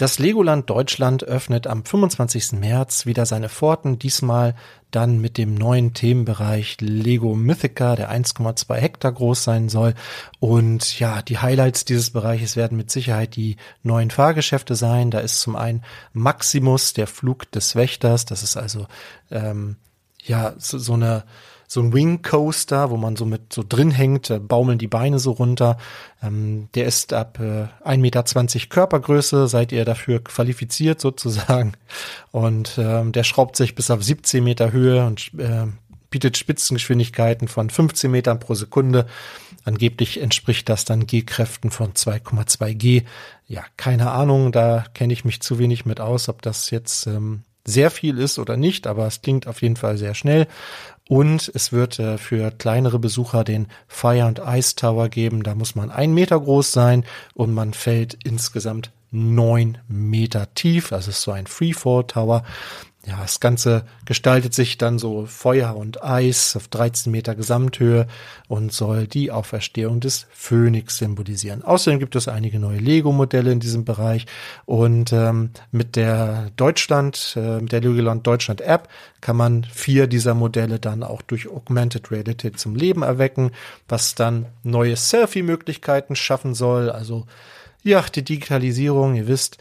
Das 0.00 0.18
Legoland 0.18 0.70
Deutschland 0.70 1.24
öffnet 1.24 1.66
am 1.66 1.84
25. 1.84 2.52
März 2.52 3.04
wieder 3.04 3.26
seine 3.26 3.50
Pforten, 3.50 3.98
diesmal 3.98 4.54
dann 4.90 5.20
mit 5.20 5.36
dem 5.36 5.54
neuen 5.54 5.92
Themenbereich 5.92 6.78
Lego 6.80 7.34
Mythica, 7.34 7.96
der 7.96 8.10
1,2 8.10 8.76
Hektar 8.76 9.12
groß 9.12 9.44
sein 9.44 9.68
soll. 9.68 9.92
Und 10.38 10.98
ja, 10.98 11.20
die 11.20 11.36
Highlights 11.36 11.84
dieses 11.84 12.12
Bereiches 12.12 12.56
werden 12.56 12.78
mit 12.78 12.90
Sicherheit 12.90 13.36
die 13.36 13.58
neuen 13.82 14.10
Fahrgeschäfte 14.10 14.74
sein. 14.74 15.10
Da 15.10 15.18
ist 15.18 15.42
zum 15.42 15.54
einen 15.54 15.84
Maximus, 16.14 16.94
der 16.94 17.06
Flug 17.06 17.52
des 17.52 17.76
Wächters. 17.76 18.24
Das 18.24 18.42
ist 18.42 18.56
also 18.56 18.86
ähm, 19.30 19.76
ja 20.24 20.54
so, 20.56 20.78
so 20.78 20.94
eine 20.94 21.24
so 21.72 21.80
ein 21.80 21.92
Wing 21.92 22.20
Coaster, 22.22 22.90
wo 22.90 22.96
man 22.96 23.14
so 23.14 23.24
mit 23.24 23.52
so 23.52 23.62
drin 23.66 23.92
hängt, 23.92 24.32
baumeln 24.48 24.78
die 24.78 24.88
Beine 24.88 25.20
so 25.20 25.30
runter. 25.30 25.78
Ähm, 26.20 26.68
der 26.74 26.86
ist 26.86 27.12
ab 27.12 27.38
äh, 27.38 27.68
1,20 27.88 27.98
Meter 27.98 28.24
Körpergröße, 28.68 29.46
seid 29.46 29.70
ihr 29.70 29.84
dafür 29.84 30.18
qualifiziert 30.24 31.00
sozusagen. 31.00 31.74
Und 32.32 32.76
ähm, 32.76 33.12
der 33.12 33.22
schraubt 33.22 33.54
sich 33.54 33.76
bis 33.76 33.88
auf 33.92 34.02
17 34.02 34.42
Meter 34.42 34.72
Höhe 34.72 35.06
und 35.06 35.30
äh, 35.38 35.66
bietet 36.10 36.36
Spitzengeschwindigkeiten 36.36 37.46
von 37.46 37.70
15 37.70 38.10
Metern 38.10 38.40
pro 38.40 38.54
Sekunde. 38.54 39.06
Angeblich 39.62 40.20
entspricht 40.20 40.68
das 40.68 40.84
dann 40.84 41.06
G-Kräften 41.06 41.70
von 41.70 41.92
2,2 41.92 42.74
G. 42.74 43.02
Ja, 43.46 43.64
keine 43.76 44.10
Ahnung, 44.10 44.50
da 44.50 44.86
kenne 44.92 45.12
ich 45.12 45.24
mich 45.24 45.40
zu 45.40 45.60
wenig 45.60 45.86
mit 45.86 46.00
aus, 46.00 46.28
ob 46.28 46.42
das 46.42 46.70
jetzt 46.70 47.06
ähm, 47.06 47.44
sehr 47.64 47.90
viel 47.90 48.18
ist 48.18 48.38
oder 48.38 48.56
nicht, 48.56 48.86
aber 48.86 49.06
es 49.06 49.22
klingt 49.22 49.46
auf 49.46 49.62
jeden 49.62 49.76
Fall 49.76 49.96
sehr 49.98 50.14
schnell. 50.14 50.46
Und 51.08 51.50
es 51.54 51.72
wird 51.72 51.98
äh, 51.98 52.18
für 52.18 52.52
kleinere 52.52 52.98
Besucher 52.98 53.42
den 53.42 53.66
Fire 53.88 54.24
and 54.24 54.40
Ice 54.46 54.76
Tower 54.76 55.08
geben. 55.08 55.42
Da 55.42 55.54
muss 55.54 55.74
man 55.74 55.90
ein 55.90 56.14
Meter 56.14 56.38
groß 56.38 56.70
sein 56.70 57.04
und 57.34 57.52
man 57.52 57.74
fällt 57.74 58.16
insgesamt 58.24 58.92
neun 59.10 59.78
Meter 59.88 60.54
tief. 60.54 60.92
Also 60.92 61.10
es 61.10 61.16
ist 61.16 61.22
so 61.22 61.32
ein 61.32 61.48
Freefall 61.48 62.04
Tower 62.04 62.44
ja, 63.06 63.18
das 63.22 63.40
Ganze 63.40 63.86
gestaltet 64.04 64.52
sich 64.52 64.76
dann 64.76 64.98
so 64.98 65.24
Feuer 65.24 65.74
und 65.74 66.04
Eis 66.04 66.54
auf 66.54 66.68
13 66.68 67.10
Meter 67.10 67.34
Gesamthöhe 67.34 68.06
und 68.46 68.74
soll 68.74 69.06
die 69.06 69.30
Auferstehung 69.30 70.00
des 70.00 70.26
Phönix 70.32 70.98
symbolisieren. 70.98 71.62
Außerdem 71.62 71.98
gibt 71.98 72.14
es 72.14 72.28
einige 72.28 72.58
neue 72.58 72.78
Lego-Modelle 72.78 73.52
in 73.52 73.60
diesem 73.60 73.86
Bereich 73.86 74.26
und 74.66 75.14
ähm, 75.14 75.50
mit 75.72 75.96
der 75.96 76.50
Deutschland, 76.56 77.36
äh, 77.36 77.62
mit 77.62 77.72
der 77.72 77.80
Legoland 77.80 78.26
Deutschland 78.26 78.60
App 78.60 78.88
kann 79.22 79.36
man 79.36 79.64
vier 79.64 80.06
dieser 80.06 80.34
Modelle 80.34 80.78
dann 80.78 81.02
auch 81.02 81.22
durch 81.22 81.48
Augmented 81.48 82.10
Reality 82.10 82.52
zum 82.52 82.74
Leben 82.74 83.02
erwecken, 83.02 83.52
was 83.88 84.14
dann 84.14 84.44
neue 84.62 84.96
Selfie-Möglichkeiten 84.96 86.16
schaffen 86.16 86.54
soll. 86.54 86.90
Also 86.90 87.26
ja, 87.82 88.04
die 88.14 88.22
Digitalisierung, 88.22 89.14
ihr 89.14 89.26
wisst, 89.26 89.56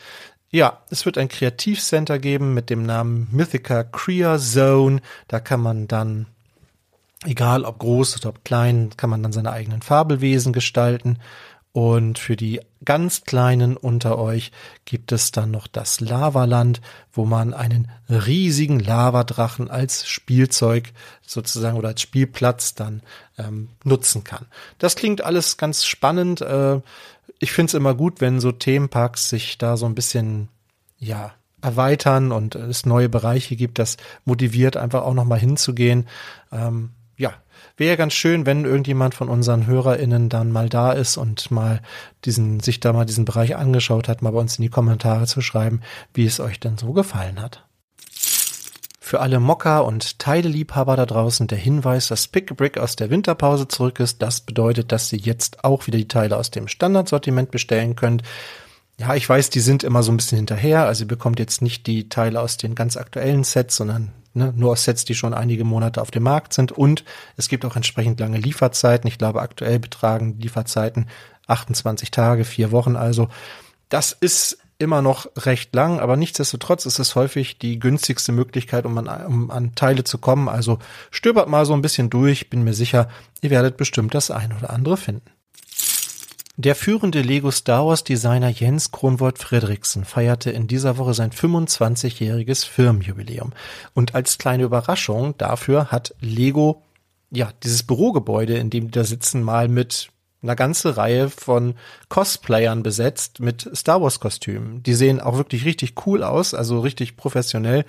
ja, 0.51 0.79
es 0.89 1.05
wird 1.05 1.17
ein 1.17 1.29
Kreativcenter 1.29 2.19
geben 2.19 2.53
mit 2.53 2.69
dem 2.69 2.83
Namen 2.83 3.27
Mythica 3.31 3.83
Crea 3.83 4.37
Zone. 4.37 5.01
Da 5.27 5.39
kann 5.39 5.61
man 5.61 5.87
dann, 5.87 6.25
egal 7.25 7.65
ob 7.65 7.79
groß 7.79 8.17
oder 8.17 8.29
ob 8.29 8.43
klein, 8.43 8.89
kann 8.97 9.09
man 9.09 9.21
dann 9.21 9.31
seine 9.31 9.51
eigenen 9.51 9.81
Fabelwesen 9.81 10.53
gestalten. 10.53 11.19
Und 11.71 12.17
für 12.17 12.35
die 12.35 12.61
ganz 12.83 13.25
Kleinen 13.25 13.77
unter 13.77 14.17
euch 14.17 14.51
gibt 14.85 15.11
es 15.11 15.31
dann 15.31 15.51
noch 15.51 15.67
das 15.67 15.99
Lavaland, 15.99 16.81
wo 17.13 17.25
man 17.25 17.53
einen 17.53 17.91
riesigen 18.09 18.79
Lavadrachen 18.79 19.69
als 19.69 20.07
Spielzeug 20.07 20.91
sozusagen 21.21 21.77
oder 21.77 21.89
als 21.89 22.01
Spielplatz 22.01 22.73
dann 22.73 23.03
ähm, 23.37 23.69
nutzen 23.83 24.23
kann. 24.23 24.47
Das 24.79 24.95
klingt 24.95 25.23
alles 25.23 25.57
ganz 25.57 25.85
spannend. 25.85 26.41
Äh, 26.41 26.81
ich 27.39 27.51
finde 27.51 27.71
es 27.71 27.73
immer 27.73 27.95
gut, 27.95 28.21
wenn 28.21 28.39
so 28.39 28.51
Themenparks 28.51 29.29
sich 29.29 29.57
da 29.57 29.77
so 29.77 29.85
ein 29.85 29.95
bisschen, 29.95 30.49
ja, 30.97 31.33
erweitern 31.61 32.31
und 32.31 32.55
es 32.55 32.85
neue 32.85 33.09
Bereiche 33.09 33.55
gibt, 33.55 33.79
das 33.79 33.97
motiviert 34.23 34.77
einfach 34.77 35.03
auch 35.03 35.13
nochmal 35.13 35.39
hinzugehen. 35.39 36.07
Ähm, 36.53 36.91
ja, 37.17 37.33
wäre 37.75 37.97
ganz 37.97 38.13
schön, 38.13 38.45
wenn 38.45 38.63
irgendjemand 38.63 39.13
von 39.13 39.27
unseren 39.27 39.67
HörerInnen 39.67 40.29
dann 40.29 40.51
mal 40.51 40.69
da 40.69 40.93
ist 40.93 41.17
und 41.17 41.51
mal 41.51 41.81
diesen, 42.23 42.61
sich 42.61 42.79
da 42.79 42.93
mal 42.93 43.05
diesen 43.05 43.25
Bereich 43.25 43.57
angeschaut 43.57 44.07
hat, 44.07 44.21
mal 44.21 44.31
bei 44.31 44.39
uns 44.39 44.57
in 44.57 44.63
die 44.63 44.69
Kommentare 44.69 45.25
zu 45.25 45.41
schreiben, 45.41 45.81
wie 46.13 46.25
es 46.25 46.39
euch 46.39 46.59
denn 46.59 46.77
so 46.77 46.93
gefallen 46.93 47.41
hat. 47.41 47.65
Für 49.09 49.21
alle 49.21 49.39
Mocker 49.39 49.85
und 49.85 50.19
Teileliebhaber 50.19 50.95
da 50.95 51.07
draußen 51.07 51.47
der 51.47 51.57
Hinweis, 51.57 52.09
dass 52.09 52.27
Pick 52.27 52.51
a 52.51 52.53
Brick 52.53 52.77
aus 52.77 52.95
der 52.95 53.09
Winterpause 53.09 53.67
zurück 53.67 53.99
ist. 53.99 54.21
Das 54.21 54.41
bedeutet, 54.41 54.91
dass 54.91 55.11
ihr 55.11 55.17
jetzt 55.17 55.63
auch 55.63 55.87
wieder 55.87 55.97
die 55.97 56.07
Teile 56.07 56.37
aus 56.37 56.51
dem 56.51 56.67
Standardsortiment 56.67 57.49
bestellen 57.49 57.95
könnt. 57.95 58.21
Ja, 58.99 59.15
ich 59.15 59.27
weiß, 59.27 59.49
die 59.49 59.61
sind 59.61 59.83
immer 59.83 60.03
so 60.03 60.11
ein 60.11 60.17
bisschen 60.17 60.37
hinterher. 60.37 60.85
Also 60.85 61.05
ihr 61.05 61.07
bekommt 61.07 61.39
jetzt 61.39 61.63
nicht 61.63 61.87
die 61.87 62.07
Teile 62.07 62.39
aus 62.39 62.57
den 62.57 62.75
ganz 62.75 62.97
aktuellen 62.97 63.43
Sets, 63.43 63.77
sondern 63.77 64.11
ne, 64.35 64.53
nur 64.55 64.73
aus 64.73 64.83
Sets, 64.83 65.05
die 65.05 65.15
schon 65.15 65.33
einige 65.33 65.63
Monate 65.63 66.03
auf 66.03 66.11
dem 66.11 66.21
Markt 66.21 66.53
sind. 66.53 66.71
Und 66.71 67.03
es 67.35 67.49
gibt 67.49 67.65
auch 67.65 67.75
entsprechend 67.75 68.19
lange 68.19 68.37
Lieferzeiten. 68.37 69.07
Ich 69.07 69.17
glaube, 69.17 69.41
aktuell 69.41 69.79
betragen 69.79 70.37
Lieferzeiten 70.37 71.07
28 71.47 72.11
Tage, 72.11 72.45
vier 72.45 72.69
Wochen 72.69 72.95
also. 72.95 73.27
Das 73.89 74.11
ist 74.11 74.59
immer 74.79 75.01
noch 75.01 75.27
recht 75.35 75.75
lang, 75.75 75.99
aber 75.99 76.17
nichtsdestotrotz 76.17 76.85
ist 76.85 76.99
es 76.99 77.15
häufig 77.15 77.59
die 77.59 77.79
günstigste 77.79 78.31
Möglichkeit, 78.31 78.85
um 78.85 78.97
an, 78.97 79.25
um 79.25 79.51
an 79.51 79.75
Teile 79.75 80.03
zu 80.03 80.17
kommen. 80.17 80.49
Also 80.49 80.79
stöbert 81.11 81.49
mal 81.49 81.65
so 81.65 81.73
ein 81.73 81.81
bisschen 81.81 82.09
durch, 82.09 82.49
bin 82.49 82.63
mir 82.63 82.73
sicher, 82.73 83.09
ihr 83.41 83.49
werdet 83.49 83.77
bestimmt 83.77 84.15
das 84.15 84.31
ein 84.31 84.53
oder 84.57 84.71
andere 84.71 84.97
finden. 84.97 85.29
Der 86.55 86.75
führende 86.75 87.21
Lego 87.21 87.51
Star 87.51 87.85
Wars 87.85 88.03
Designer 88.03 88.49
Jens 88.49 88.91
Kronwort 88.91 89.39
Fredriksen 89.39 90.03
feierte 90.03 90.51
in 90.51 90.67
dieser 90.67 90.97
Woche 90.97 91.13
sein 91.13 91.31
25-jähriges 91.31 92.65
Firmenjubiläum. 92.65 93.53
Und 93.93 94.13
als 94.13 94.37
kleine 94.37 94.63
Überraschung 94.63 95.37
dafür 95.37 95.91
hat 95.91 96.15
Lego 96.19 96.83
ja, 97.31 97.51
dieses 97.63 97.83
Bürogebäude, 97.83 98.57
in 98.57 98.69
dem 98.69 98.85
die 98.85 98.91
da 98.91 99.03
sitzen, 99.03 99.41
mal 99.43 99.67
mit 99.67 100.09
eine 100.41 100.55
ganze 100.55 100.97
Reihe 100.97 101.29
von 101.29 101.75
Cosplayern 102.07 102.83
besetzt 102.83 103.39
mit 103.39 103.69
Star 103.75 104.01
Wars 104.01 104.19
Kostümen. 104.19 104.83
Die 104.83 104.93
sehen 104.93 105.19
auch 105.19 105.37
wirklich 105.37 105.65
richtig 105.65 105.95
cool 106.05 106.23
aus, 106.23 106.53
also 106.53 106.79
richtig 106.79 107.17
professionell. 107.17 107.85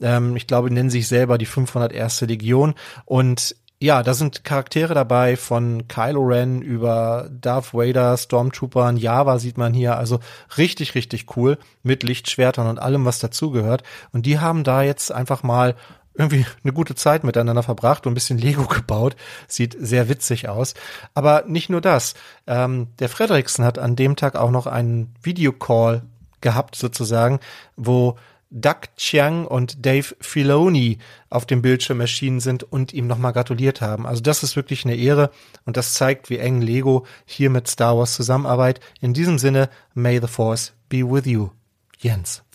Ähm, 0.00 0.36
ich 0.36 0.46
glaube, 0.46 0.70
nennen 0.70 0.90
sich 0.90 1.08
selber 1.08 1.38
die 1.38 1.46
501. 1.46 2.22
Legion 2.22 2.74
und 3.04 3.56
ja, 3.78 4.02
da 4.02 4.14
sind 4.14 4.42
Charaktere 4.42 4.94
dabei 4.94 5.36
von 5.36 5.86
Kylo 5.86 6.22
Ren 6.22 6.62
über 6.62 7.28
Darth 7.30 7.74
Vader, 7.74 8.16
Stormtroopern, 8.16 8.96
Java 8.96 9.38
sieht 9.38 9.58
man 9.58 9.74
hier, 9.74 9.98
also 9.98 10.20
richtig, 10.56 10.94
richtig 10.94 11.36
cool 11.36 11.58
mit 11.82 12.02
Lichtschwertern 12.02 12.68
und 12.68 12.78
allem, 12.78 13.04
was 13.04 13.18
dazugehört. 13.18 13.82
Und 14.12 14.24
die 14.24 14.38
haben 14.38 14.64
da 14.64 14.82
jetzt 14.82 15.12
einfach 15.12 15.42
mal 15.42 15.74
irgendwie 16.16 16.46
eine 16.62 16.72
gute 16.72 16.94
Zeit 16.94 17.24
miteinander 17.24 17.62
verbracht 17.62 18.06
und 18.06 18.12
ein 18.12 18.14
bisschen 18.14 18.38
Lego 18.38 18.66
gebaut. 18.66 19.16
Sieht 19.48 19.76
sehr 19.78 20.08
witzig 20.08 20.48
aus. 20.48 20.74
Aber 21.14 21.44
nicht 21.46 21.70
nur 21.70 21.80
das. 21.80 22.14
Ähm, 22.46 22.88
der 22.98 23.08
Frederiksen 23.08 23.64
hat 23.64 23.78
an 23.78 23.96
dem 23.96 24.16
Tag 24.16 24.36
auch 24.36 24.50
noch 24.50 24.66
einen 24.66 25.14
Videocall 25.22 26.02
gehabt, 26.40 26.76
sozusagen, 26.76 27.40
wo 27.76 28.16
Doug 28.50 28.82
Chiang 28.96 29.44
und 29.44 29.84
Dave 29.84 30.14
Filoni 30.20 30.98
auf 31.30 31.46
dem 31.46 31.62
Bildschirm 31.62 32.00
erschienen 32.00 32.40
sind 32.40 32.62
und 32.62 32.92
ihm 32.92 33.06
nochmal 33.06 33.32
gratuliert 33.32 33.80
haben. 33.80 34.06
Also 34.06 34.22
das 34.22 34.42
ist 34.42 34.54
wirklich 34.56 34.84
eine 34.84 34.94
Ehre 34.94 35.30
und 35.64 35.76
das 35.76 35.94
zeigt, 35.94 36.30
wie 36.30 36.38
eng 36.38 36.60
Lego 36.60 37.06
hier 37.24 37.50
mit 37.50 37.66
Star 37.68 37.98
Wars 37.98 38.14
zusammenarbeitet. 38.14 38.82
In 39.00 39.14
diesem 39.14 39.38
Sinne, 39.38 39.68
may 39.94 40.20
the 40.20 40.28
Force 40.28 40.72
be 40.88 40.98
with 40.98 41.26
you. 41.26 41.50
Jens. 41.98 42.45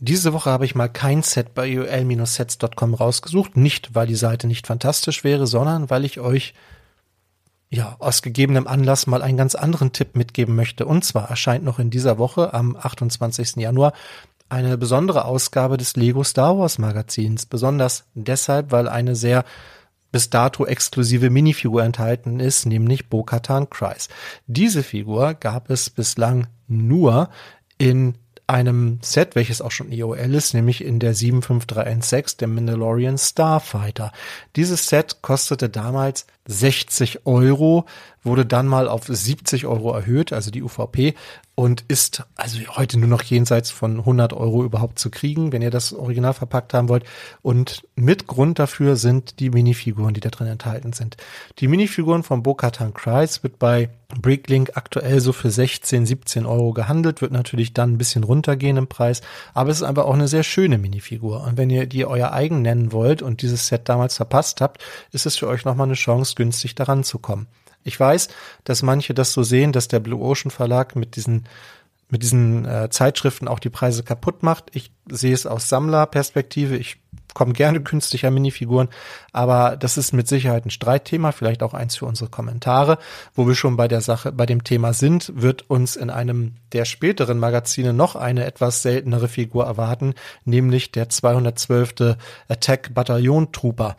Diese 0.00 0.32
Woche 0.32 0.50
habe 0.50 0.64
ich 0.64 0.74
mal 0.74 0.88
kein 0.88 1.22
Set 1.22 1.54
bei 1.54 1.78
ul-sets.com 1.78 2.94
rausgesucht. 2.94 3.56
Nicht, 3.56 3.94
weil 3.94 4.06
die 4.06 4.14
Seite 4.14 4.46
nicht 4.46 4.66
fantastisch 4.66 5.24
wäre, 5.24 5.46
sondern 5.46 5.90
weil 5.90 6.04
ich 6.04 6.20
euch 6.20 6.54
ja, 7.70 7.96
aus 7.98 8.22
gegebenem 8.22 8.66
Anlass 8.66 9.06
mal 9.06 9.22
einen 9.22 9.36
ganz 9.36 9.54
anderen 9.54 9.92
Tipp 9.92 10.16
mitgeben 10.16 10.56
möchte. 10.56 10.86
Und 10.86 11.04
zwar 11.04 11.28
erscheint 11.28 11.64
noch 11.64 11.78
in 11.78 11.90
dieser 11.90 12.18
Woche 12.18 12.54
am 12.54 12.76
28. 12.76 13.56
Januar 13.56 13.92
eine 14.48 14.78
besondere 14.78 15.26
Ausgabe 15.26 15.76
des 15.76 15.94
Lego 15.96 16.24
Star 16.24 16.58
Wars 16.58 16.78
Magazins. 16.78 17.44
Besonders 17.44 18.04
deshalb, 18.14 18.72
weil 18.72 18.88
eine 18.88 19.14
sehr 19.14 19.44
bis 20.10 20.30
dato 20.30 20.64
exklusive 20.64 21.28
Minifigur 21.28 21.84
enthalten 21.84 22.40
ist, 22.40 22.64
nämlich 22.64 23.10
Bo-Katan 23.10 23.68
Kryze. 23.68 24.08
Diese 24.46 24.82
Figur 24.82 25.34
gab 25.34 25.68
es 25.68 25.90
bislang 25.90 26.46
nur 26.66 27.28
in 27.76 28.14
einem 28.48 28.98
Set, 29.02 29.34
welches 29.34 29.60
auch 29.60 29.70
schon 29.70 29.92
EOL 29.92 30.34
ist, 30.34 30.54
nämlich 30.54 30.82
in 30.82 30.98
der 30.98 31.14
75316, 31.14 32.38
der 32.38 32.48
Mandalorian 32.48 33.18
Starfighter. 33.18 34.12
Dieses 34.56 34.88
Set 34.88 35.22
kostete 35.22 35.68
damals 35.68 36.26
60 36.48 37.26
Euro, 37.26 37.84
wurde 38.24 38.44
dann 38.44 38.66
mal 38.66 38.88
auf 38.88 39.06
70 39.06 39.66
Euro 39.66 39.92
erhöht, 39.92 40.32
also 40.32 40.50
die 40.50 40.62
UVP, 40.62 41.14
und 41.54 41.84
ist 41.88 42.24
also 42.36 42.58
heute 42.76 42.98
nur 42.98 43.08
noch 43.08 43.22
jenseits 43.22 43.70
von 43.70 43.98
100 43.98 44.32
Euro 44.32 44.64
überhaupt 44.64 44.98
zu 44.98 45.10
kriegen, 45.10 45.52
wenn 45.52 45.62
ihr 45.62 45.70
das 45.70 45.92
Original 45.92 46.32
verpackt 46.32 46.72
haben 46.72 46.88
wollt. 46.88 47.04
Und 47.42 47.82
mit 47.96 48.28
Grund 48.28 48.58
dafür 48.60 48.96
sind 48.96 49.40
die 49.40 49.50
Minifiguren, 49.50 50.14
die 50.14 50.20
da 50.20 50.30
drin 50.30 50.46
enthalten 50.46 50.92
sind. 50.92 51.16
Die 51.58 51.68
Minifiguren 51.68 52.22
von 52.22 52.42
Bo-Katan 52.42 52.94
Kreis 52.94 53.42
wird 53.42 53.58
bei 53.58 53.90
Bricklink 54.08 54.70
aktuell 54.74 55.20
so 55.20 55.32
für 55.32 55.50
16, 55.50 56.06
17 56.06 56.46
Euro 56.46 56.72
gehandelt, 56.72 57.20
wird 57.20 57.32
natürlich 57.32 57.74
dann 57.74 57.92
ein 57.92 57.98
bisschen 57.98 58.24
runtergehen 58.24 58.78
im 58.78 58.86
Preis, 58.86 59.20
aber 59.52 59.70
es 59.70 59.78
ist 59.78 59.82
einfach 59.82 60.04
auch 60.04 60.14
eine 60.14 60.28
sehr 60.28 60.44
schöne 60.44 60.78
Minifigur. 60.78 61.42
Und 61.44 61.58
wenn 61.58 61.68
ihr 61.68 61.86
die 61.86 62.06
euer 62.06 62.32
eigen 62.32 62.62
nennen 62.62 62.92
wollt 62.92 63.20
und 63.20 63.42
dieses 63.42 63.66
Set 63.66 63.88
damals 63.88 64.16
verpasst 64.16 64.62
habt, 64.62 64.82
ist 65.12 65.26
es 65.26 65.36
für 65.36 65.46
euch 65.46 65.66
nochmal 65.66 65.88
eine 65.88 65.94
Chance, 65.94 66.34
günstig 66.38 66.74
daran 66.74 67.04
zu 67.04 67.18
kommen. 67.18 67.48
Ich 67.84 68.00
weiß, 68.00 68.28
dass 68.64 68.82
manche 68.82 69.12
das 69.12 69.32
so 69.32 69.42
sehen, 69.42 69.72
dass 69.72 69.88
der 69.88 70.00
Blue 70.00 70.20
Ocean 70.20 70.50
Verlag 70.50 70.96
mit 70.96 71.16
diesen 71.16 71.44
mit 72.10 72.22
diesen 72.22 72.64
äh, 72.64 72.88
Zeitschriften 72.88 73.48
auch 73.48 73.58
die 73.58 73.68
Preise 73.68 74.02
kaputt 74.02 74.42
macht. 74.42 74.70
Ich 74.72 74.92
sehe 75.10 75.34
es 75.34 75.44
aus 75.46 75.68
Sammlerperspektive. 75.68 76.74
Ich 76.76 76.96
komme 77.34 77.52
gerne 77.52 77.82
an 77.84 78.34
Minifiguren, 78.34 78.88
aber 79.32 79.76
das 79.76 79.98
ist 79.98 80.12
mit 80.12 80.26
Sicherheit 80.26 80.64
ein 80.64 80.70
Streitthema, 80.70 81.32
vielleicht 81.32 81.62
auch 81.62 81.74
eins 81.74 81.96
für 81.96 82.06
unsere 82.06 82.30
Kommentare. 82.30 82.98
Wo 83.34 83.46
wir 83.46 83.54
schon 83.54 83.76
bei 83.76 83.88
der 83.88 84.00
Sache, 84.00 84.32
bei 84.32 84.46
dem 84.46 84.64
Thema 84.64 84.92
sind, 84.92 85.32
wird 85.36 85.68
uns 85.70 85.94
in 85.94 86.10
einem 86.10 86.54
der 86.72 86.84
späteren 86.84 87.38
Magazine 87.38 87.92
noch 87.92 88.16
eine 88.16 88.44
etwas 88.44 88.82
seltenere 88.82 89.28
Figur 89.28 89.66
erwarten, 89.66 90.14
nämlich 90.44 90.90
der 90.90 91.10
212. 91.10 92.16
Attack 92.48 92.94
Bataillon 92.94 93.52
Trooper. 93.52 93.96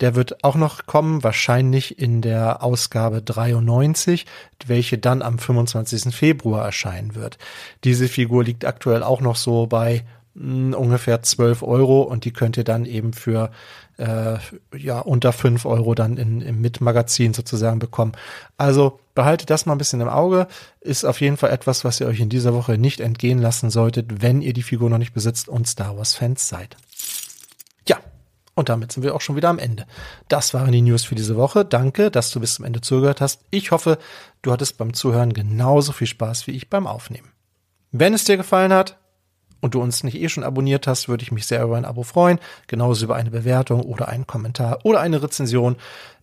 Der 0.00 0.14
wird 0.14 0.44
auch 0.44 0.54
noch 0.54 0.86
kommen, 0.86 1.24
wahrscheinlich 1.24 1.98
in 1.98 2.22
der 2.22 2.62
Ausgabe 2.62 3.20
93, 3.20 4.26
welche 4.66 4.98
dann 4.98 5.22
am 5.22 5.38
25. 5.38 6.14
Februar 6.14 6.64
erscheinen 6.64 7.14
wird. 7.14 7.38
Diese 7.84 8.08
Figur 8.08 8.44
liegt 8.44 8.64
aktuell 8.64 9.02
auch 9.02 9.20
noch 9.20 9.36
so 9.36 9.66
bei 9.66 10.04
hm, 10.34 10.72
ungefähr 10.74 11.22
12 11.22 11.62
Euro 11.62 12.02
und 12.02 12.24
die 12.24 12.32
könnt 12.32 12.56
ihr 12.56 12.64
dann 12.64 12.84
eben 12.84 13.12
für 13.12 13.50
äh, 13.96 14.36
ja 14.76 15.00
unter 15.00 15.32
5 15.32 15.64
Euro 15.66 15.94
dann 15.94 16.16
in, 16.16 16.40
im 16.40 16.60
Mitmagazin 16.60 17.34
sozusagen 17.34 17.80
bekommen. 17.80 18.12
Also 18.56 19.00
behaltet 19.14 19.50
das 19.50 19.66
mal 19.66 19.72
ein 19.72 19.78
bisschen 19.78 20.00
im 20.00 20.08
Auge. 20.08 20.46
Ist 20.80 21.04
auf 21.04 21.20
jeden 21.20 21.36
Fall 21.36 21.50
etwas, 21.50 21.84
was 21.84 22.00
ihr 22.00 22.06
euch 22.06 22.20
in 22.20 22.28
dieser 22.28 22.54
Woche 22.54 22.78
nicht 22.78 23.00
entgehen 23.00 23.40
lassen 23.40 23.70
solltet, 23.70 24.22
wenn 24.22 24.42
ihr 24.42 24.52
die 24.52 24.62
Figur 24.62 24.88
noch 24.90 24.98
nicht 24.98 25.12
besitzt 25.12 25.48
und 25.48 25.66
Star 25.66 25.96
Wars 25.96 26.14
Fans 26.14 26.48
seid. 26.48 26.76
Und 28.58 28.68
damit 28.70 28.90
sind 28.90 29.04
wir 29.04 29.14
auch 29.14 29.20
schon 29.20 29.36
wieder 29.36 29.50
am 29.50 29.60
Ende. 29.60 29.86
Das 30.26 30.52
waren 30.52 30.72
die 30.72 30.82
News 30.82 31.04
für 31.04 31.14
diese 31.14 31.36
Woche. 31.36 31.64
Danke, 31.64 32.10
dass 32.10 32.32
du 32.32 32.40
bis 32.40 32.54
zum 32.54 32.64
Ende 32.64 32.80
zugehört 32.80 33.20
hast. 33.20 33.42
Ich 33.52 33.70
hoffe, 33.70 33.98
du 34.42 34.50
hattest 34.50 34.78
beim 34.78 34.94
Zuhören 34.94 35.32
genauso 35.32 35.92
viel 35.92 36.08
Spaß 36.08 36.48
wie 36.48 36.56
ich 36.56 36.68
beim 36.68 36.88
Aufnehmen. 36.88 37.30
Wenn 37.92 38.14
es 38.14 38.24
dir 38.24 38.36
gefallen 38.36 38.72
hat 38.72 38.98
und 39.60 39.74
du 39.74 39.80
uns 39.80 40.02
nicht 40.02 40.16
eh 40.16 40.28
schon 40.28 40.42
abonniert 40.42 40.88
hast, 40.88 41.08
würde 41.08 41.22
ich 41.22 41.30
mich 41.30 41.46
sehr 41.46 41.62
über 41.62 41.76
ein 41.76 41.84
Abo 41.84 42.02
freuen, 42.02 42.40
genauso 42.66 43.04
über 43.04 43.14
eine 43.14 43.30
Bewertung 43.30 43.82
oder 43.82 44.08
einen 44.08 44.26
Kommentar 44.26 44.80
oder 44.82 44.98
eine 45.02 45.22
Rezension. 45.22 45.76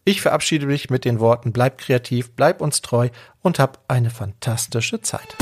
Ich 0.04 0.20
verabschiede 0.20 0.66
mich 0.66 0.90
mit 0.90 1.06
den 1.06 1.22
Worten 1.22 1.54
bleib 1.54 1.78
kreativ, 1.78 2.34
bleib 2.34 2.60
uns 2.60 2.82
treu 2.82 3.08
und 3.44 3.60
hab 3.60 3.86
eine 3.88 4.10
fantastische 4.10 5.00
Zeit. 5.00 5.38